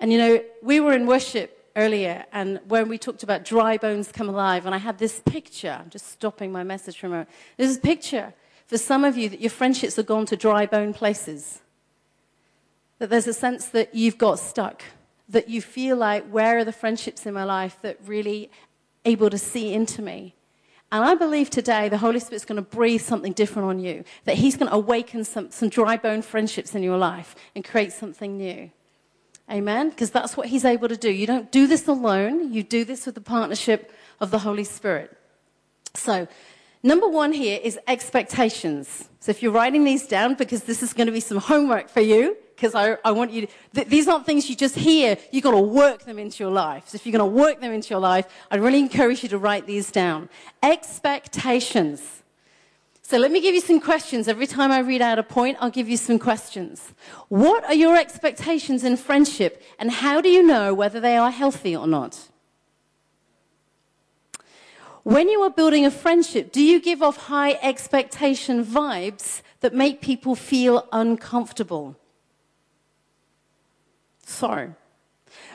And 0.00 0.12
you 0.12 0.18
know, 0.18 0.44
we 0.62 0.80
were 0.80 0.92
in 0.92 1.06
worship 1.06 1.63
earlier, 1.76 2.24
and 2.32 2.60
when 2.68 2.88
we 2.88 2.98
talked 2.98 3.22
about 3.22 3.44
dry 3.44 3.76
bones 3.76 4.12
come 4.12 4.28
alive, 4.28 4.66
and 4.66 4.74
I 4.74 4.78
had 4.78 4.98
this 4.98 5.20
picture, 5.20 5.78
I'm 5.80 5.90
just 5.90 6.10
stopping 6.12 6.52
my 6.52 6.62
message 6.62 6.98
for 6.98 7.06
a 7.06 7.10
moment. 7.10 7.28
There's 7.56 7.76
a 7.76 7.80
picture 7.80 8.32
for 8.66 8.78
some 8.78 9.04
of 9.04 9.16
you 9.16 9.28
that 9.28 9.40
your 9.40 9.50
friendships 9.50 9.96
have 9.96 10.06
gone 10.06 10.26
to 10.26 10.36
dry 10.36 10.66
bone 10.66 10.94
places. 10.94 11.60
That 12.98 13.10
there's 13.10 13.26
a 13.26 13.34
sense 13.34 13.66
that 13.68 13.94
you've 13.94 14.18
got 14.18 14.38
stuck, 14.38 14.82
that 15.28 15.48
you 15.48 15.60
feel 15.60 15.96
like, 15.96 16.28
where 16.28 16.58
are 16.58 16.64
the 16.64 16.72
friendships 16.72 17.26
in 17.26 17.34
my 17.34 17.44
life 17.44 17.76
that 17.82 17.98
really 18.04 18.50
able 19.04 19.30
to 19.30 19.38
see 19.38 19.74
into 19.74 20.00
me? 20.00 20.34
And 20.92 21.04
I 21.04 21.14
believe 21.14 21.50
today 21.50 21.88
the 21.88 21.98
Holy 21.98 22.20
Spirit's 22.20 22.44
going 22.44 22.56
to 22.56 22.62
breathe 22.62 23.00
something 23.00 23.32
different 23.32 23.68
on 23.68 23.80
you, 23.80 24.04
that 24.26 24.36
He's 24.36 24.56
going 24.56 24.68
to 24.68 24.76
awaken 24.76 25.24
some, 25.24 25.50
some 25.50 25.68
dry 25.68 25.96
bone 25.96 26.22
friendships 26.22 26.74
in 26.74 26.82
your 26.82 26.98
life 26.98 27.34
and 27.56 27.64
create 27.64 27.92
something 27.92 28.36
new. 28.36 28.70
Amen? 29.50 29.90
Because 29.90 30.10
that's 30.10 30.36
what 30.36 30.48
he's 30.48 30.64
able 30.64 30.88
to 30.88 30.96
do. 30.96 31.10
You 31.10 31.26
don't 31.26 31.50
do 31.52 31.66
this 31.66 31.86
alone, 31.86 32.52
you 32.52 32.62
do 32.62 32.84
this 32.84 33.04
with 33.06 33.14
the 33.14 33.20
partnership 33.20 33.92
of 34.20 34.30
the 34.30 34.38
Holy 34.38 34.64
Spirit. 34.64 35.16
So, 35.94 36.26
number 36.82 37.08
one 37.08 37.32
here 37.32 37.60
is 37.62 37.78
expectations. 37.86 39.08
So, 39.20 39.30
if 39.30 39.42
you're 39.42 39.52
writing 39.52 39.84
these 39.84 40.06
down, 40.06 40.34
because 40.34 40.64
this 40.64 40.82
is 40.82 40.94
going 40.94 41.06
to 41.06 41.12
be 41.12 41.20
some 41.20 41.38
homework 41.38 41.90
for 41.90 42.00
you, 42.00 42.36
because 42.56 42.74
I, 42.74 42.96
I, 43.04 43.12
want 43.12 43.32
you 43.32 43.42
to, 43.42 43.52
th- 43.74 43.88
these 43.88 44.08
aren't 44.08 44.24
things 44.24 44.48
you 44.48 44.56
just 44.56 44.76
hear, 44.76 45.18
you've 45.30 45.44
got 45.44 45.50
to 45.50 45.60
work 45.60 46.04
them 46.04 46.18
into 46.18 46.42
your 46.42 46.52
life. 46.52 46.88
So, 46.88 46.96
if 46.96 47.04
you're 47.04 47.16
going 47.16 47.30
to 47.30 47.38
work 47.38 47.60
them 47.60 47.72
into 47.72 47.90
your 47.90 48.00
life, 48.00 48.26
I'd 48.50 48.60
really 48.60 48.80
encourage 48.80 49.22
you 49.22 49.28
to 49.28 49.38
write 49.38 49.66
these 49.66 49.90
down. 49.90 50.30
Expectations. 50.62 52.23
So 53.14 53.20
let 53.20 53.30
me 53.30 53.40
give 53.40 53.54
you 53.54 53.60
some 53.60 53.78
questions. 53.78 54.26
Every 54.26 54.48
time 54.48 54.72
I 54.72 54.80
read 54.80 55.00
out 55.00 55.20
a 55.20 55.22
point, 55.22 55.56
I'll 55.60 55.70
give 55.70 55.88
you 55.88 55.96
some 55.96 56.18
questions. 56.18 56.92
What 57.28 57.62
are 57.62 57.72
your 57.72 57.96
expectations 57.96 58.82
in 58.82 58.96
friendship, 58.96 59.62
and 59.78 59.88
how 59.88 60.20
do 60.20 60.28
you 60.28 60.42
know 60.42 60.74
whether 60.74 60.98
they 60.98 61.16
are 61.16 61.30
healthy 61.30 61.76
or 61.76 61.86
not? 61.86 62.28
When 65.04 65.28
you 65.28 65.42
are 65.42 65.50
building 65.50 65.86
a 65.86 65.92
friendship, 65.92 66.50
do 66.50 66.60
you 66.60 66.80
give 66.80 67.04
off 67.04 67.28
high 67.28 67.52
expectation 67.62 68.64
vibes 68.64 69.42
that 69.60 69.72
make 69.72 70.00
people 70.00 70.34
feel 70.34 70.88
uncomfortable? 70.90 71.94
So, 74.26 74.74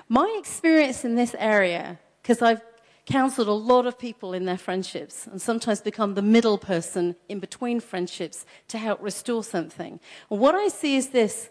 my 0.08 0.34
experience 0.40 1.04
in 1.04 1.16
this 1.16 1.36
area, 1.38 2.00
because 2.22 2.42
I've 2.42 2.62
counseled 3.10 3.48
a 3.48 3.52
lot 3.52 3.88
of 3.88 3.98
people 3.98 4.34
in 4.34 4.46
their 4.46 4.58
friendships 4.58 5.26
and 5.26 5.42
sometimes 5.42 5.82
become 5.82 6.14
the 6.14 6.22
middle 6.22 6.58
person 6.58 7.16
in 7.28 7.40
between 7.40 7.80
friendships 7.80 8.46
to 8.68 8.78
help 8.78 9.02
restore 9.02 9.44
something. 9.44 10.00
And 10.30 10.40
what 10.40 10.56
I 10.56 10.68
see 10.68 10.96
is 10.96 11.10
this 11.10 11.50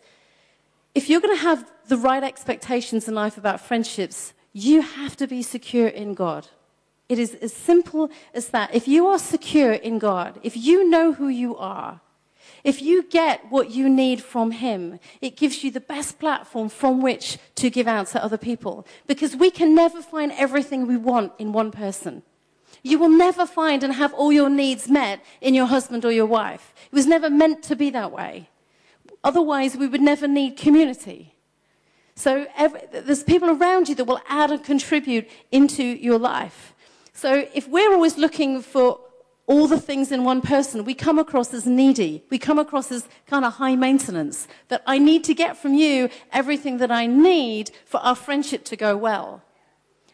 if 0.94 1.08
you're 1.08 1.20
going 1.20 1.36
to 1.36 1.42
have 1.42 1.70
the 1.88 1.96
right 1.96 2.22
expectations 2.22 3.08
in 3.08 3.14
life 3.14 3.36
about 3.36 3.60
friendships, 3.60 4.32
you 4.52 4.80
have 4.80 5.16
to 5.16 5.26
be 5.26 5.42
secure 5.42 5.88
in 5.88 6.14
God. 6.14 6.48
It 7.08 7.18
is 7.18 7.34
as 7.36 7.52
simple 7.52 8.10
as 8.34 8.48
that. 8.48 8.74
If 8.74 8.86
you 8.86 9.06
are 9.06 9.18
secure 9.18 9.72
in 9.72 9.98
God, 9.98 10.38
if 10.42 10.56
you 10.56 10.88
know 10.88 11.12
who 11.12 11.28
you 11.28 11.56
are, 11.56 12.00
if 12.64 12.82
you 12.82 13.02
get 13.04 13.50
what 13.50 13.70
you 13.70 13.88
need 13.88 14.22
from 14.22 14.50
Him, 14.50 14.98
it 15.20 15.36
gives 15.36 15.62
you 15.62 15.70
the 15.70 15.80
best 15.80 16.18
platform 16.18 16.68
from 16.68 17.02
which 17.02 17.38
to 17.56 17.70
give 17.70 17.86
out 17.86 18.08
to 18.08 18.22
other 18.22 18.38
people. 18.38 18.86
Because 19.06 19.36
we 19.36 19.50
can 19.50 19.74
never 19.74 20.02
find 20.02 20.32
everything 20.32 20.86
we 20.86 20.96
want 20.96 21.32
in 21.38 21.52
one 21.52 21.70
person. 21.70 22.22
You 22.82 22.98
will 22.98 23.08
never 23.08 23.46
find 23.46 23.82
and 23.82 23.94
have 23.94 24.14
all 24.14 24.32
your 24.32 24.50
needs 24.50 24.88
met 24.88 25.24
in 25.40 25.54
your 25.54 25.66
husband 25.66 26.04
or 26.04 26.12
your 26.12 26.26
wife. 26.26 26.74
It 26.86 26.94
was 26.94 27.06
never 27.06 27.28
meant 27.28 27.62
to 27.64 27.76
be 27.76 27.90
that 27.90 28.12
way. 28.12 28.48
Otherwise, 29.24 29.76
we 29.76 29.88
would 29.88 30.00
never 30.00 30.28
need 30.28 30.56
community. 30.56 31.34
So 32.14 32.46
every, 32.56 32.80
there's 32.92 33.22
people 33.22 33.50
around 33.50 33.88
you 33.88 33.94
that 33.96 34.04
will 34.04 34.20
add 34.28 34.50
and 34.50 34.62
contribute 34.62 35.28
into 35.50 35.82
your 35.82 36.18
life. 36.18 36.74
So 37.12 37.46
if 37.54 37.68
we're 37.68 37.92
always 37.92 38.16
looking 38.16 38.62
for 38.62 39.00
all 39.48 39.66
the 39.66 39.80
things 39.80 40.12
in 40.12 40.24
one 40.24 40.42
person, 40.42 40.84
we 40.84 40.94
come 40.94 41.18
across 41.18 41.54
as 41.54 41.64
needy. 41.64 42.22
We 42.28 42.38
come 42.38 42.58
across 42.58 42.92
as 42.92 43.08
kind 43.26 43.46
of 43.46 43.54
high 43.54 43.76
maintenance. 43.76 44.46
That 44.68 44.82
I 44.86 44.98
need 44.98 45.24
to 45.24 45.34
get 45.34 45.56
from 45.56 45.72
you 45.72 46.10
everything 46.30 46.76
that 46.78 46.92
I 46.92 47.06
need 47.06 47.70
for 47.86 47.98
our 48.00 48.14
friendship 48.14 48.64
to 48.66 48.76
go 48.76 48.94
well. 48.94 49.42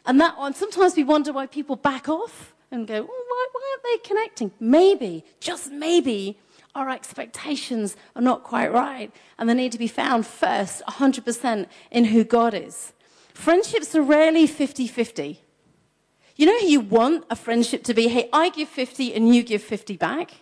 And 0.07 0.21
that 0.21 0.39
one, 0.39 0.55
sometimes 0.55 0.95
we 0.95 1.03
wonder 1.03 1.33
why 1.33 1.47
people 1.47 1.75
back 1.75 2.09
off 2.09 2.55
and 2.71 2.87
go, 2.87 2.95
well, 2.95 3.09
why, 3.09 3.47
why 3.53 3.73
aren't 3.73 3.83
they 3.83 4.09
connecting? 4.09 4.53
Maybe, 4.61 5.25
just 5.41 5.73
maybe, 5.73 6.39
our 6.77 6.89
expectations 6.91 7.97
are 8.15 8.23
not 8.23 8.45
quite 8.45 8.73
right. 8.73 9.13
And 9.37 9.49
they 9.49 9.55
need 9.55 9.73
to 9.73 9.79
be 9.79 9.89
found 9.89 10.29
first, 10.29 10.81
100% 10.87 11.67
in 11.91 12.05
who 12.05 12.23
God 12.23 12.55
is. 12.55 12.93
Friendships 13.33 13.97
are 13.97 14.03
rarely 14.03 14.47
50 14.47 14.87
50. 14.87 15.44
You 16.37 16.47
know 16.47 16.59
who 16.61 16.67
you 16.67 16.81
want 16.81 17.25
a 17.31 17.37
friendship 17.37 17.85
to 17.85 17.95
be, 17.95 18.09
hey, 18.09 18.29
I 18.33 18.51
give 18.51 18.69
50 18.69 19.15
and 19.15 19.35
you 19.35 19.43
give 19.43 19.63
50 19.63 19.97
back? 19.97 20.33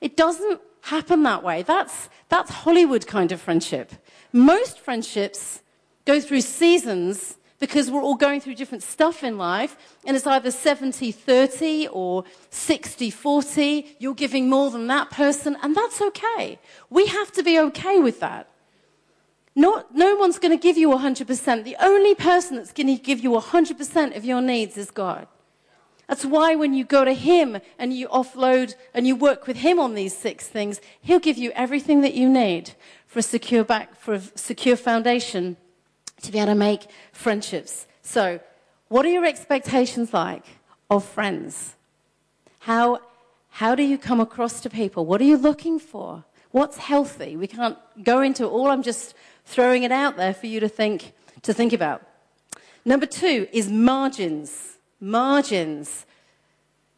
It 0.00 0.16
doesn't 0.16 0.60
happen 0.82 1.22
that 1.22 1.42
way. 1.42 1.62
That's, 1.62 2.08
that's 2.28 2.50
Hollywood 2.50 3.06
kind 3.06 3.32
of 3.32 3.40
friendship. 3.40 3.92
Most 4.32 4.78
friendships 4.78 5.62
go 6.04 6.20
through 6.20 6.42
seasons 6.42 7.38
because 7.58 7.90
we're 7.90 8.02
all 8.02 8.14
going 8.14 8.40
through 8.40 8.54
different 8.54 8.84
stuff 8.84 9.24
in 9.24 9.36
life, 9.36 9.76
and 10.06 10.16
it's 10.16 10.26
either 10.26 10.50
70 10.50 11.10
30 11.10 11.88
or 11.88 12.24
60 12.50 13.10
40. 13.10 13.96
You're 13.98 14.14
giving 14.14 14.48
more 14.48 14.70
than 14.70 14.86
that 14.86 15.10
person, 15.10 15.56
and 15.62 15.74
that's 15.74 16.00
okay. 16.00 16.58
We 16.88 17.06
have 17.06 17.32
to 17.32 17.42
be 17.42 17.58
okay 17.58 17.98
with 17.98 18.20
that. 18.20 18.48
Not, 19.54 19.94
no 19.94 20.14
one's 20.14 20.38
going 20.38 20.56
to 20.56 20.62
give 20.62 20.78
you 20.78 20.88
100%. 20.90 21.64
The 21.64 21.76
only 21.80 22.14
person 22.14 22.56
that's 22.56 22.72
going 22.72 22.86
to 22.86 23.02
give 23.02 23.20
you 23.20 23.30
100% 23.32 24.16
of 24.16 24.24
your 24.24 24.40
needs 24.40 24.76
is 24.76 24.90
God. 24.90 25.26
That's 26.08 26.24
why 26.24 26.54
when 26.54 26.72
you 26.72 26.84
go 26.84 27.04
to 27.04 27.12
Him 27.12 27.58
and 27.78 27.92
you 27.92 28.08
offload 28.08 28.74
and 28.94 29.06
you 29.06 29.14
work 29.14 29.46
with 29.46 29.58
Him 29.58 29.78
on 29.78 29.94
these 29.94 30.16
six 30.16 30.48
things, 30.48 30.80
He'll 31.02 31.18
give 31.18 31.36
you 31.36 31.52
everything 31.54 32.00
that 32.00 32.14
you 32.14 32.28
need 32.28 32.72
for 33.06 33.18
a 33.18 33.22
secure 33.22 33.62
back, 33.62 33.94
for 33.94 34.14
a 34.14 34.20
secure 34.20 34.76
foundation 34.76 35.58
to 36.22 36.32
be 36.32 36.38
able 36.38 36.48
to 36.48 36.54
make 36.54 36.86
friendships. 37.12 37.86
So, 38.02 38.40
what 38.88 39.04
are 39.04 39.10
your 39.10 39.26
expectations 39.26 40.14
like 40.14 40.44
of 40.88 41.04
friends? 41.04 41.76
How, 42.60 43.00
how 43.50 43.74
do 43.74 43.82
you 43.82 43.98
come 43.98 44.20
across 44.20 44.62
to 44.62 44.70
people? 44.70 45.04
What 45.04 45.20
are 45.20 45.24
you 45.24 45.36
looking 45.36 45.78
for? 45.78 46.24
What's 46.52 46.78
healthy? 46.78 47.36
We 47.36 47.46
can't 47.46 47.76
go 48.02 48.22
into 48.22 48.46
all. 48.46 48.70
I'm 48.70 48.82
just 48.82 49.14
throwing 49.48 49.82
it 49.82 49.90
out 49.90 50.16
there 50.18 50.34
for 50.34 50.46
you 50.46 50.60
to 50.60 50.68
think, 50.68 51.12
to 51.42 51.54
think 51.54 51.72
about. 51.72 52.02
Number 52.84 53.06
two 53.06 53.48
is 53.50 53.70
margins. 53.70 54.76
Margins. 55.00 56.04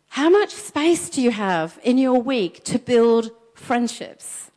How 0.09 0.29
much 0.29 0.51
space 0.51 1.09
do 1.09 1.23
you 1.23 1.31
have 1.31 1.79
in 1.85 1.97
your 1.97 2.21
week 2.21 2.65
to 2.65 2.79
build 2.79 3.31
friendships? 3.55 4.51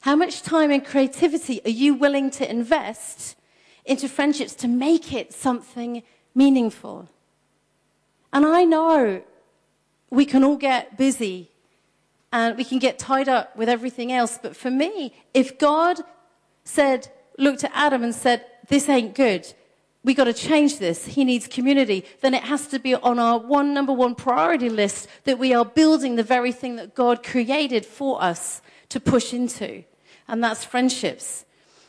How 0.00 0.14
much 0.14 0.42
time 0.42 0.70
and 0.70 0.84
creativity 0.84 1.62
are 1.64 1.70
you 1.70 1.94
willing 1.94 2.30
to 2.32 2.48
invest 2.48 3.34
into 3.86 4.08
friendships 4.08 4.54
to 4.56 4.68
make 4.68 5.14
it 5.14 5.32
something 5.32 6.02
meaningful? 6.34 7.08
And 8.30 8.44
I 8.44 8.64
know 8.64 9.22
we 10.10 10.26
can 10.26 10.44
all 10.44 10.56
get 10.56 10.98
busy 10.98 11.50
and 12.30 12.58
we 12.58 12.64
can 12.64 12.78
get 12.78 12.98
tied 12.98 13.28
up 13.28 13.56
with 13.56 13.70
everything 13.70 14.12
else, 14.12 14.38
but 14.40 14.54
for 14.54 14.70
me, 14.70 15.14
if 15.32 15.58
God 15.58 16.00
said, 16.64 17.08
looked 17.38 17.64
at 17.64 17.72
Adam 17.74 18.02
and 18.02 18.14
said, 18.14 18.44
This 18.68 18.88
ain't 18.88 19.14
good. 19.14 19.52
We 20.04 20.14
got 20.14 20.24
to 20.24 20.32
change 20.32 20.78
this. 20.78 21.06
He 21.06 21.24
needs 21.24 21.46
community. 21.46 22.04
Then 22.20 22.34
it 22.34 22.44
has 22.44 22.66
to 22.68 22.78
be 22.78 22.94
on 22.94 23.18
our 23.18 23.38
one 23.38 23.74
number 23.74 23.92
one 23.92 24.14
priority 24.14 24.68
list 24.68 25.08
that 25.24 25.38
we 25.38 25.52
are 25.52 25.64
building 25.64 26.16
the 26.16 26.22
very 26.22 26.52
thing 26.52 26.76
that 26.76 26.94
God 26.94 27.22
created 27.22 27.84
for 27.84 28.22
us 28.22 28.62
to 28.90 29.00
push 29.00 29.34
into. 29.34 29.84
And 30.28 30.42
that's 30.42 30.64
friendships. 30.64 31.44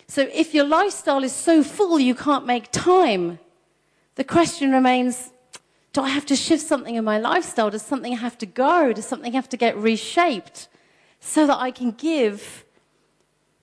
So 0.08 0.28
if 0.34 0.54
your 0.54 0.66
lifestyle 0.66 1.24
is 1.24 1.34
so 1.34 1.64
full 1.64 2.00
you 2.00 2.16
can't 2.16 2.46
make 2.46 2.72
time, 2.72 3.40
the 4.16 4.24
question 4.24 4.72
remains 4.72 5.32
do 5.94 6.02
I 6.02 6.10
have 6.10 6.26
to 6.28 6.36
shift 6.36 6.66
something 6.66 6.96
in 6.96 7.04
my 7.04 7.20
lifestyle? 7.20 7.70
Does 7.70 7.82
something 7.82 8.16
have 8.18 8.38
to 8.40 8.46
go? 8.46 8.94
Does 8.94 9.06
something 9.06 9.34
have 9.34 9.50
to 9.50 9.58
get 9.58 9.76
reshaped 9.76 10.68
so 11.20 11.48
that 11.48 11.58
I 11.58 11.72
can 11.72 11.92
give 11.92 12.64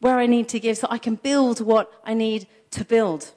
where 0.00 0.18
I 0.18 0.26
need 0.26 0.48
to 0.50 0.60
give 0.60 0.78
so 0.78 0.88
I 0.90 0.98
can 0.98 1.14
build 1.16 1.60
what 1.60 1.92
I 2.04 2.14
need 2.14 2.46
to 2.72 2.84
build. 2.84 3.32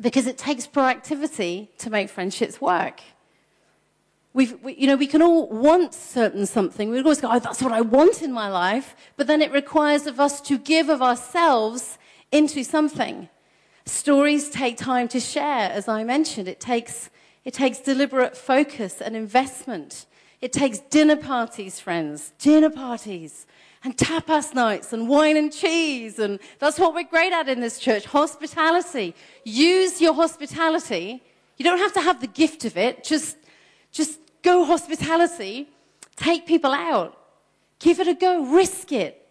Because 0.00 0.26
it 0.26 0.38
takes 0.38 0.66
proactivity 0.66 1.68
to 1.78 1.90
make 1.90 2.08
friendships 2.08 2.60
work. 2.60 3.02
We've, 4.32 4.62
we, 4.62 4.74
you 4.74 4.86
know, 4.86 4.96
we 4.96 5.08
can 5.08 5.22
all 5.22 5.48
want 5.48 5.92
certain 5.92 6.46
something. 6.46 6.90
We 6.90 6.98
always 6.98 7.20
go, 7.20 7.28
oh, 7.32 7.38
that's 7.40 7.60
what 7.60 7.72
I 7.72 7.80
want 7.80 8.22
in 8.22 8.32
my 8.32 8.48
life. 8.48 8.94
But 9.16 9.26
then 9.26 9.42
it 9.42 9.50
requires 9.52 10.06
of 10.06 10.20
us 10.20 10.40
to 10.42 10.56
give 10.56 10.88
of 10.88 11.02
ourselves 11.02 11.98
into 12.30 12.62
something. 12.62 13.28
Stories 13.86 14.48
take 14.50 14.76
time 14.76 15.08
to 15.08 15.18
share, 15.18 15.70
as 15.70 15.88
I 15.88 16.04
mentioned. 16.04 16.46
It 16.46 16.60
takes, 16.60 17.10
it 17.44 17.54
takes 17.54 17.80
deliberate 17.80 18.36
focus 18.36 19.00
and 19.00 19.16
investment. 19.16 20.06
It 20.40 20.52
takes 20.52 20.78
dinner 20.78 21.16
parties, 21.16 21.80
friends. 21.80 22.32
Dinner 22.38 22.70
parties 22.70 23.46
and 23.82 23.96
tapas 23.96 24.54
nights 24.54 24.92
and 24.92 25.08
wine 25.08 25.36
and 25.36 25.52
cheese. 25.52 26.18
And 26.18 26.38
that's 26.58 26.78
what 26.78 26.94
we're 26.94 27.04
great 27.04 27.32
at 27.32 27.48
in 27.48 27.60
this 27.60 27.78
church 27.78 28.04
hospitality. 28.04 29.14
Use 29.44 30.00
your 30.00 30.14
hospitality. 30.14 31.22
You 31.56 31.64
don't 31.64 31.78
have 31.78 31.92
to 31.94 32.00
have 32.00 32.20
the 32.20 32.26
gift 32.26 32.64
of 32.64 32.76
it, 32.76 33.04
just, 33.04 33.36
just 33.92 34.18
go 34.42 34.64
hospitality. 34.64 35.68
Take 36.16 36.46
people 36.46 36.72
out. 36.72 37.16
Give 37.78 37.98
it 38.00 38.08
a 38.08 38.14
go. 38.14 38.44
Risk 38.44 38.92
it. 38.92 39.26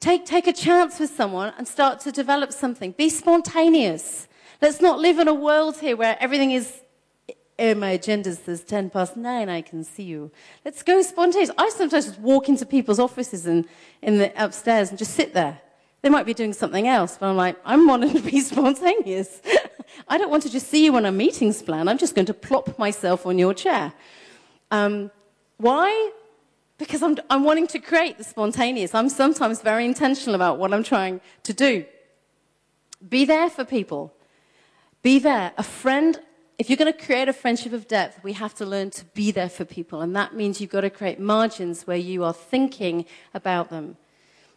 Take, 0.00 0.26
take 0.26 0.46
a 0.46 0.52
chance 0.52 0.98
with 0.98 1.10
someone 1.10 1.52
and 1.56 1.66
start 1.66 2.00
to 2.00 2.12
develop 2.12 2.52
something. 2.52 2.92
Be 2.92 3.08
spontaneous. 3.08 4.28
Let's 4.60 4.80
not 4.80 4.98
live 4.98 5.18
in 5.18 5.28
a 5.28 5.34
world 5.34 5.78
here 5.78 5.96
where 5.96 6.16
everything 6.20 6.50
is 6.50 6.80
oh, 7.58 7.74
my 7.74 7.90
agenda 7.90 8.34
says 8.34 8.62
10 8.64 8.90
past 8.90 9.16
9, 9.16 9.48
I 9.48 9.62
can 9.62 9.84
see 9.84 10.02
you. 10.02 10.30
Let's 10.64 10.82
go 10.82 11.00
spontaneous. 11.02 11.50
I 11.56 11.68
sometimes 11.70 12.06
just 12.06 12.20
walk 12.20 12.48
into 12.48 12.66
people's 12.66 12.98
offices 12.98 13.46
and, 13.46 13.66
in 14.02 14.18
the 14.18 14.32
upstairs 14.42 14.90
and 14.90 14.98
just 14.98 15.14
sit 15.14 15.34
there. 15.34 15.60
They 16.02 16.10
might 16.10 16.26
be 16.26 16.34
doing 16.34 16.52
something 16.52 16.86
else, 16.86 17.16
but 17.18 17.28
I'm 17.28 17.36
like, 17.36 17.56
I'm 17.64 17.86
wanting 17.86 18.12
to 18.12 18.20
be 18.20 18.40
spontaneous. 18.52 19.40
I 20.08 20.18
don't 20.18 20.30
want 20.30 20.42
to 20.42 20.50
just 20.50 20.68
see 20.68 20.84
you 20.84 20.94
on 20.96 21.06
a 21.06 21.12
meetings 21.12 21.62
plan. 21.62 21.88
I'm 21.88 21.98
just 21.98 22.14
going 22.14 22.26
to 22.26 22.34
plop 22.34 22.78
myself 22.78 23.24
on 23.26 23.38
your 23.38 23.54
chair. 23.54 23.92
Um, 24.70 25.10
why? 25.56 26.10
Because 26.76 27.02
I'm, 27.02 27.16
I'm 27.30 27.44
wanting 27.44 27.68
to 27.68 27.78
create 27.78 28.18
the 28.18 28.24
spontaneous. 28.24 28.94
I'm 28.94 29.08
sometimes 29.08 29.62
very 29.62 29.84
intentional 29.84 30.34
about 30.34 30.58
what 30.58 30.74
I'm 30.74 30.82
trying 30.82 31.20
to 31.44 31.52
do. 31.52 31.84
Be 33.08 33.24
there 33.24 33.48
for 33.48 33.64
people. 33.64 34.12
Be 35.02 35.18
there. 35.18 35.52
A 35.56 35.62
friend 35.62 36.18
if 36.58 36.70
you're 36.70 36.76
going 36.76 36.92
to 36.92 37.04
create 37.04 37.28
a 37.28 37.32
friendship 37.32 37.72
of 37.72 37.88
depth, 37.88 38.22
we 38.22 38.32
have 38.34 38.54
to 38.54 38.66
learn 38.66 38.90
to 38.90 39.04
be 39.06 39.30
there 39.32 39.48
for 39.48 39.64
people. 39.64 40.00
And 40.00 40.14
that 40.14 40.34
means 40.34 40.60
you've 40.60 40.70
got 40.70 40.82
to 40.82 40.90
create 40.90 41.18
margins 41.18 41.86
where 41.86 41.96
you 41.96 42.22
are 42.22 42.32
thinking 42.32 43.06
about 43.32 43.70
them. 43.70 43.96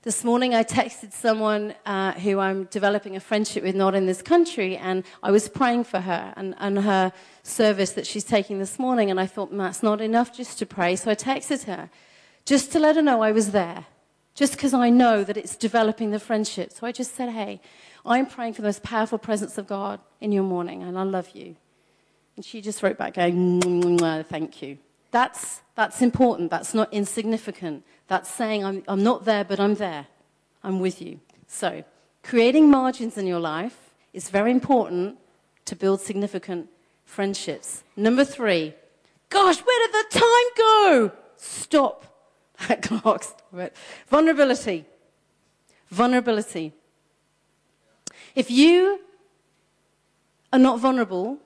This 0.04 0.24
morning, 0.24 0.54
I 0.54 0.64
texted 0.64 1.12
someone 1.12 1.74
uh, 1.86 2.14
who 2.14 2.40
I'm 2.40 2.66
developing 2.66 3.16
a 3.16 3.20
friendship 3.20 3.64
with, 3.64 3.76
not 3.76 3.96
in 3.96 4.06
this 4.06 4.22
country, 4.22 4.78
and 4.78 5.04
I 5.24 5.32
was 5.32 5.50
praying 5.50 5.86
for 5.86 6.00
her 6.00 6.34
and, 6.38 6.56
and 6.60 6.80
her 6.80 7.12
service 7.44 7.92
that 7.94 8.06
she's 8.06 8.24
taking 8.24 8.60
this 8.60 8.78
morning. 8.78 9.10
And 9.10 9.20
I 9.20 9.26
thought, 9.26 9.50
that's 9.52 9.84
not 9.84 10.00
enough 10.00 10.34
just 10.34 10.60
to 10.60 10.66
pray. 10.66 10.96
So 10.96 11.12
I 11.12 11.16
texted 11.16 11.64
her 11.64 11.90
just 12.46 12.72
to 12.72 12.80
let 12.80 12.96
her 12.96 13.02
know 13.02 13.22
I 13.22 13.32
was 13.32 13.52
there, 13.52 13.86
just 14.36 14.54
because 14.54 14.74
I 14.74 14.90
know 14.90 15.24
that 15.24 15.36
it's 15.36 15.58
developing 15.58 16.12
the 16.12 16.20
friendship. 16.20 16.72
So 16.72 16.88
I 16.88 16.92
just 16.92 17.16
said, 17.16 17.30
hey, 17.30 17.60
I'm 18.06 18.28
praying 18.28 18.54
for 18.54 18.62
the 18.62 18.68
most 18.68 18.84
powerful 18.84 19.18
presence 19.18 19.58
of 19.58 19.68
God 19.68 20.00
in 20.22 20.32
your 20.32 20.44
morning, 20.44 20.84
and 20.84 20.98
I 20.98 21.04
love 21.04 21.32
you. 21.34 21.58
And 22.38 22.46
she 22.46 22.62
just 22.62 22.84
wrote 22.84 23.00
back, 23.00 23.16
going, 23.16 23.98
thank 24.26 24.62
you. 24.62 24.78
That's, 25.10 25.62
that's 25.74 26.04
important. 26.04 26.52
That's 26.52 26.76
not 26.76 26.94
insignificant. 26.94 27.84
That's 28.08 28.30
saying, 28.30 28.64
I'm, 28.64 28.84
I'm 28.88 29.02
not 29.02 29.26
there, 29.26 29.44
but 29.44 29.60
I'm 29.60 29.74
there. 29.74 30.06
I'm 30.64 30.80
with 30.80 31.02
you. 31.02 31.20
So, 31.48 31.84
creating 32.22 32.70
margins 32.70 33.18
in 33.18 33.26
your 33.26 33.40
life 33.40 33.90
is 34.14 34.30
very 34.30 34.52
important 34.52 35.18
to 35.66 35.76
build 35.76 36.00
significant 36.00 36.70
friendships. 37.06 37.84
Number 37.96 38.24
three, 38.24 38.76
gosh, 39.30 39.58
where 39.58 39.88
did 39.88 39.94
the 39.96 40.20
time 40.20 40.48
go? 40.56 41.12
Stop 41.38 42.06
that 42.68 42.82
clock. 42.84 43.26
Vulnerability. 44.10 44.86
Vulnerability. 45.90 46.72
If 48.36 48.52
you 48.52 49.00
are 50.54 50.60
not 50.60 50.80
vulnerable 50.80 51.40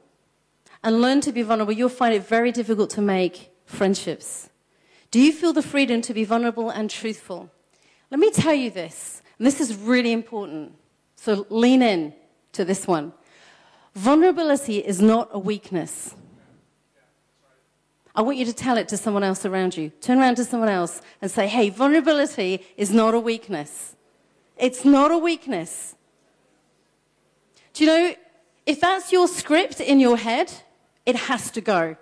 and 0.83 1.01
learn 1.01 1.21
to 1.21 1.31
be 1.31 1.41
vulnerable, 1.41 1.73
you'll 1.73 1.89
find 1.89 2.13
it 2.13 2.25
very 2.27 2.51
difficult 2.51 2.89
to 2.91 3.01
make 3.01 3.51
friendships. 3.65 4.49
Do 5.11 5.19
you 5.19 5.33
feel 5.33 5.53
the 5.53 5.61
freedom 5.61 6.01
to 6.01 6.13
be 6.13 6.23
vulnerable 6.23 6.69
and 6.69 6.89
truthful? 6.89 7.51
Let 8.09 8.19
me 8.19 8.31
tell 8.31 8.53
you 8.53 8.71
this, 8.71 9.21
and 9.37 9.45
this 9.45 9.61
is 9.61 9.75
really 9.75 10.11
important. 10.11 10.73
So 11.15 11.45
lean 11.49 11.81
in 11.81 12.13
to 12.53 12.65
this 12.65 12.87
one. 12.87 13.13
Vulnerability 13.93 14.77
is 14.77 15.01
not 15.01 15.29
a 15.31 15.39
weakness. 15.39 16.15
I 18.15 18.21
want 18.21 18.37
you 18.37 18.45
to 18.45 18.53
tell 18.53 18.77
it 18.77 18.87
to 18.89 18.97
someone 18.97 19.23
else 19.23 19.45
around 19.45 19.77
you. 19.77 19.89
Turn 20.01 20.19
around 20.19 20.35
to 20.35 20.45
someone 20.45 20.69
else 20.69 21.01
and 21.21 21.29
say, 21.29 21.47
hey, 21.47 21.69
vulnerability 21.69 22.65
is 22.75 22.91
not 22.91 23.13
a 23.13 23.19
weakness. 23.19 23.95
It's 24.57 24.83
not 24.83 25.11
a 25.11 25.17
weakness. 25.17 25.95
Do 27.73 27.85
you 27.85 27.89
know, 27.89 28.15
if 28.65 28.81
that's 28.81 29.11
your 29.11 29.27
script 29.27 29.79
in 29.79 29.99
your 29.99 30.17
head, 30.17 30.53
it 31.11 31.17
has 31.17 31.51
to 31.51 31.61
go. 31.61 31.97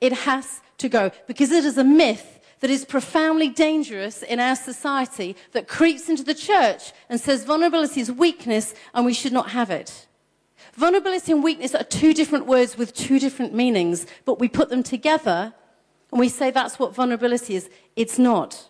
It 0.00 0.12
has 0.12 0.60
to 0.78 0.88
go 0.88 1.12
because 1.28 1.52
it 1.52 1.64
is 1.64 1.78
a 1.78 1.84
myth 1.84 2.40
that 2.58 2.68
is 2.68 2.84
profoundly 2.84 3.48
dangerous 3.48 4.24
in 4.24 4.40
our 4.40 4.56
society 4.56 5.36
that 5.52 5.68
creeps 5.68 6.08
into 6.08 6.24
the 6.24 6.34
church 6.34 6.92
and 7.08 7.20
says 7.20 7.44
vulnerability 7.44 8.00
is 8.00 8.10
weakness 8.10 8.74
and 8.92 9.06
we 9.06 9.14
should 9.14 9.32
not 9.32 9.50
have 9.50 9.70
it. 9.70 10.08
Vulnerability 10.74 11.30
and 11.30 11.44
weakness 11.44 11.76
are 11.76 11.84
two 11.84 12.12
different 12.12 12.46
words 12.46 12.76
with 12.76 12.92
two 12.92 13.20
different 13.20 13.54
meanings, 13.54 14.04
but 14.24 14.40
we 14.40 14.48
put 14.48 14.68
them 14.68 14.82
together 14.82 15.54
and 16.10 16.18
we 16.18 16.28
say 16.28 16.50
that's 16.50 16.80
what 16.80 16.96
vulnerability 16.96 17.54
is. 17.54 17.70
It's 17.94 18.18
not. 18.18 18.68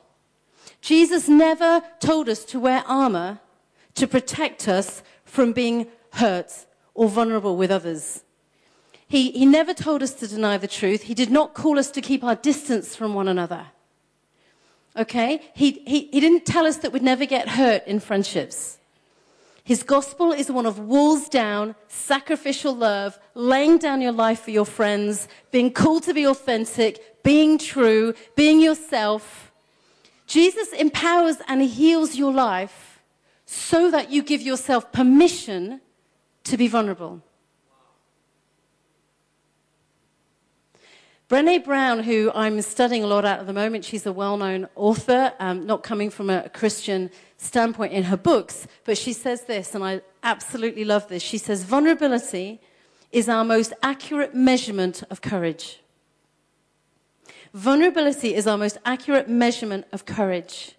Jesus 0.83 1.27
never 1.27 1.83
told 2.01 2.29
us 2.29 2.45
to 2.47 2.61
wear 2.61 2.85
armor 2.87 3.41
to 3.95 4.07
protect 4.07 4.69
us 4.69 5.03
from 5.25 5.55
being 5.55 5.87
hurt 6.13 6.67
or 6.93 7.09
vulnerable 7.09 7.57
with 7.57 7.71
others. 7.71 8.25
He, 9.09 9.31
he 9.31 9.47
never 9.47 9.73
told 9.73 10.03
us 10.03 10.13
to 10.15 10.29
deny 10.29 10.59
the 10.59 10.69
truth. 10.69 11.05
He 11.05 11.15
did 11.15 11.31
not 11.31 11.55
call 11.55 11.79
us 11.79 11.91
to 11.93 12.03
keep 12.03 12.23
our 12.23 12.37
distance 12.37 12.95
from 12.95 13.15
one 13.15 13.27
another. 13.27 13.67
Okay? 14.97 15.41
He, 15.55 15.83
he, 15.87 16.09
he 16.13 16.21
didn't 16.21 16.45
tell 16.45 16.67
us 16.67 16.77
that 16.79 16.93
we'd 16.93 17.03
never 17.03 17.25
get 17.25 17.49
hurt 17.49 17.87
in 17.87 18.01
friendships. 18.01 18.79
His 19.65 19.83
gospel 19.83 20.33
is 20.33 20.51
one 20.51 20.67
of 20.67 20.79
walls 20.79 21.29
down, 21.29 21.75
sacrificial 21.89 22.75
love, 22.75 23.19
laying 23.35 23.79
down 23.79 24.01
your 24.01 24.13
life 24.13 24.41
for 24.41 24.51
your 24.51 24.65
friends, 24.65 25.29
being 25.51 25.73
called 25.73 26.05
to 26.05 26.15
be 26.15 26.27
authentic, 26.27 27.23
being 27.23 27.59
true, 27.59 28.15
being 28.35 28.61
yourself. 28.61 29.53
Jesus 30.27 30.73
empowers 30.73 31.37
and 31.47 31.63
heals 31.63 32.15
your 32.15 32.33
life 32.33 33.01
so 33.47 33.91
that 33.91 34.11
you 34.11 34.23
give 34.23 34.43
yourself 34.43 34.93
permission 34.93 35.81
to 36.45 36.57
be 36.57 36.69
vulnerable. 36.69 37.23
Brene 41.29 41.63
Brown, 41.63 42.05
who 42.05 42.33
I'm 42.35 42.63
studying 42.63 43.05
a 43.05 43.07
lot 43.07 43.27
at 43.27 43.47
the 43.47 43.53
moment, 43.53 43.85
she's 43.85 44.07
a 44.07 44.13
well 44.13 44.39
known 44.39 44.67
author, 44.75 45.35
um, 45.39 45.67
not 45.67 45.83
coming 45.83 46.09
from 46.09 46.31
a 46.31 46.49
Christian 46.49 47.11
standpoint 47.37 47.93
in 47.93 48.05
her 48.05 48.17
books, 48.17 48.67
but 48.85 48.97
she 48.97 49.13
says 49.13 49.43
this, 49.43 49.75
and 49.75 49.85
I 49.85 50.01
absolutely 50.23 50.87
love 50.87 51.07
this. 51.09 51.23
She 51.23 51.37
says, 51.37 51.65
Vulnerability 51.65 52.63
is 53.13 53.29
our 53.29 53.45
most 53.45 53.75
accurate 53.83 54.35
measurement 54.35 55.03
of 55.11 55.21
courage. 55.21 55.81
Vulnerability 57.53 58.35
is 58.35 58.47
our 58.47 58.57
most 58.57 58.79
accurate 58.87 59.29
measurement 59.29 59.87
of 59.93 60.07
courage. 60.07 60.77